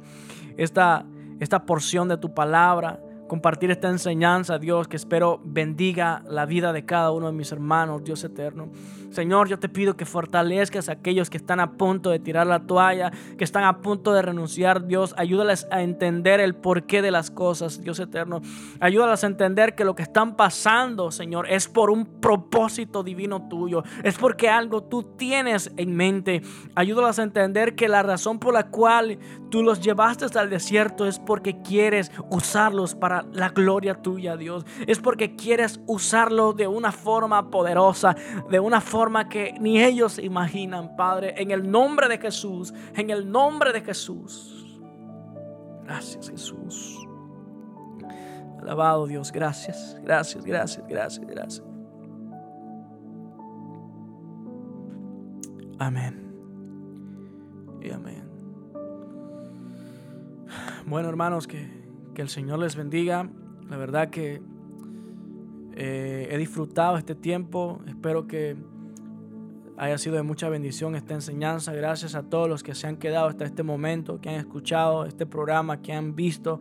esta 0.55 1.05
esta 1.41 1.65
porción 1.65 2.07
de 2.07 2.17
tu 2.17 2.33
palabra, 2.35 2.99
compartir 3.31 3.71
esta 3.71 3.87
enseñanza, 3.87 4.59
Dios, 4.59 4.89
que 4.89 4.97
espero 4.97 5.39
bendiga 5.45 6.21
la 6.27 6.45
vida 6.45 6.73
de 6.73 6.83
cada 6.83 7.11
uno 7.11 7.27
de 7.27 7.31
mis 7.31 7.53
hermanos, 7.53 8.03
Dios 8.03 8.21
eterno. 8.25 8.67
Señor, 9.11 9.47
yo 9.47 9.57
te 9.57 9.69
pido 9.69 9.95
que 9.95 10.05
fortalezcas 10.05 10.89
a 10.89 10.93
aquellos 10.93 11.29
que 11.29 11.37
están 11.37 11.61
a 11.61 11.73
punto 11.77 12.09
de 12.09 12.19
tirar 12.19 12.47
la 12.47 12.59
toalla, 12.59 13.11
que 13.37 13.43
están 13.43 13.63
a 13.63 13.81
punto 13.81 14.11
de 14.13 14.21
renunciar, 14.21 14.85
Dios. 14.85 15.13
Ayúdales 15.17 15.65
a 15.71 15.81
entender 15.81 16.41
el 16.41 16.55
porqué 16.55 17.01
de 17.01 17.11
las 17.11 17.31
cosas, 17.31 17.81
Dios 17.81 17.99
eterno. 17.99 18.41
Ayúdales 18.81 19.23
a 19.23 19.27
entender 19.27 19.75
que 19.75 19.85
lo 19.85 19.95
que 19.95 20.03
están 20.03 20.35
pasando, 20.35 21.11
Señor, 21.11 21.49
es 21.49 21.67
por 21.67 21.89
un 21.89 22.05
propósito 22.05 23.03
divino 23.03 23.47
tuyo. 23.49 23.83
Es 24.03 24.17
porque 24.17 24.49
algo 24.49 24.83
tú 24.83 25.03
tienes 25.03 25.71
en 25.77 25.95
mente. 25.95 26.41
Ayúdales 26.75 27.19
a 27.19 27.23
entender 27.23 27.75
que 27.75 27.87
la 27.87 28.03
razón 28.03 28.39
por 28.39 28.53
la 28.53 28.67
cual 28.67 29.19
tú 29.49 29.61
los 29.63 29.81
llevaste 29.81 30.25
al 30.37 30.49
desierto 30.49 31.05
es 31.05 31.19
porque 31.19 31.61
quieres 31.61 32.11
usarlos 32.29 32.95
para 32.95 33.20
la 33.31 33.49
gloria 33.49 33.95
tuya, 33.95 34.37
Dios. 34.37 34.65
Es 34.87 34.99
porque 34.99 35.35
quieres 35.35 35.79
usarlos 35.87 36.55
de 36.55 36.67
una 36.67 36.91
forma 36.91 37.49
poderosa, 37.49 38.15
de 38.49 38.59
una 38.59 38.81
forma 38.81 39.29
que 39.29 39.55
ni 39.59 39.83
ellos 39.83 40.19
imaginan, 40.19 40.95
Padre, 40.95 41.35
en 41.37 41.51
el 41.51 41.69
nombre 41.69 42.07
de 42.07 42.17
Jesús, 42.17 42.73
en 42.95 43.09
el 43.09 43.29
nombre 43.29 43.73
de 43.73 43.81
Jesús. 43.81 44.79
Gracias, 45.83 46.29
Jesús. 46.29 46.97
Alabado 48.61 49.07
Dios, 49.07 49.31
gracias, 49.31 49.97
gracias, 50.03 50.45
gracias, 50.45 50.87
gracias, 50.87 51.27
gracias. 51.27 51.63
Amén. 55.79 56.31
Y 57.81 57.89
amén. 57.89 58.29
Bueno, 60.85 61.09
hermanos, 61.09 61.47
que, 61.47 61.80
que 62.13 62.21
el 62.21 62.29
Señor 62.29 62.59
les 62.59 62.75
bendiga. 62.75 63.29
La 63.69 63.77
verdad 63.77 64.09
que 64.09 64.41
eh, 65.73 66.27
he 66.29 66.37
disfrutado 66.37 66.97
este 66.97 67.15
tiempo. 67.15 67.81
Espero 67.87 68.27
que 68.27 68.55
haya 69.77 69.97
sido 69.97 70.15
de 70.15 70.23
mucha 70.23 70.49
bendición 70.49 70.95
esta 70.95 71.13
enseñanza. 71.13 71.73
Gracias 71.73 72.15
a 72.15 72.23
todos 72.23 72.49
los 72.49 72.63
que 72.63 72.75
se 72.75 72.87
han 72.87 72.97
quedado 72.97 73.27
hasta 73.27 73.45
este 73.45 73.63
momento, 73.63 74.19
que 74.21 74.29
han 74.29 74.35
escuchado 74.35 75.05
este 75.05 75.25
programa, 75.25 75.81
que 75.81 75.93
han 75.93 76.15
visto. 76.15 76.59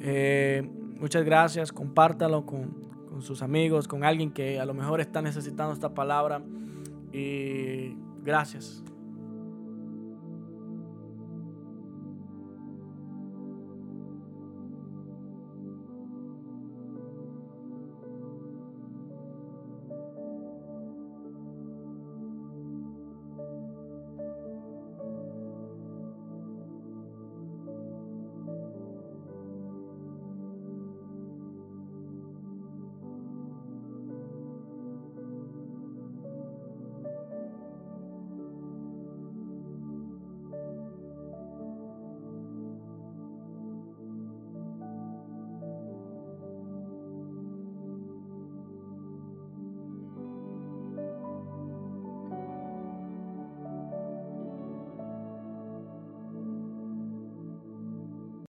Eh, 0.00 0.68
muchas 0.98 1.24
gracias. 1.24 1.72
Compártalo 1.72 2.46
con, 2.46 2.70
con, 3.08 3.22
sus 3.22 3.42
amigos, 3.42 3.86
con 3.88 4.04
alguien 4.04 4.30
que 4.32 4.58
a 4.58 4.64
lo 4.64 4.74
mejor 4.74 5.00
está 5.00 5.22
necesitando 5.22 5.72
esta 5.72 5.94
palabra. 5.94 6.42
Y 7.12 7.96
gracias. 8.22 8.82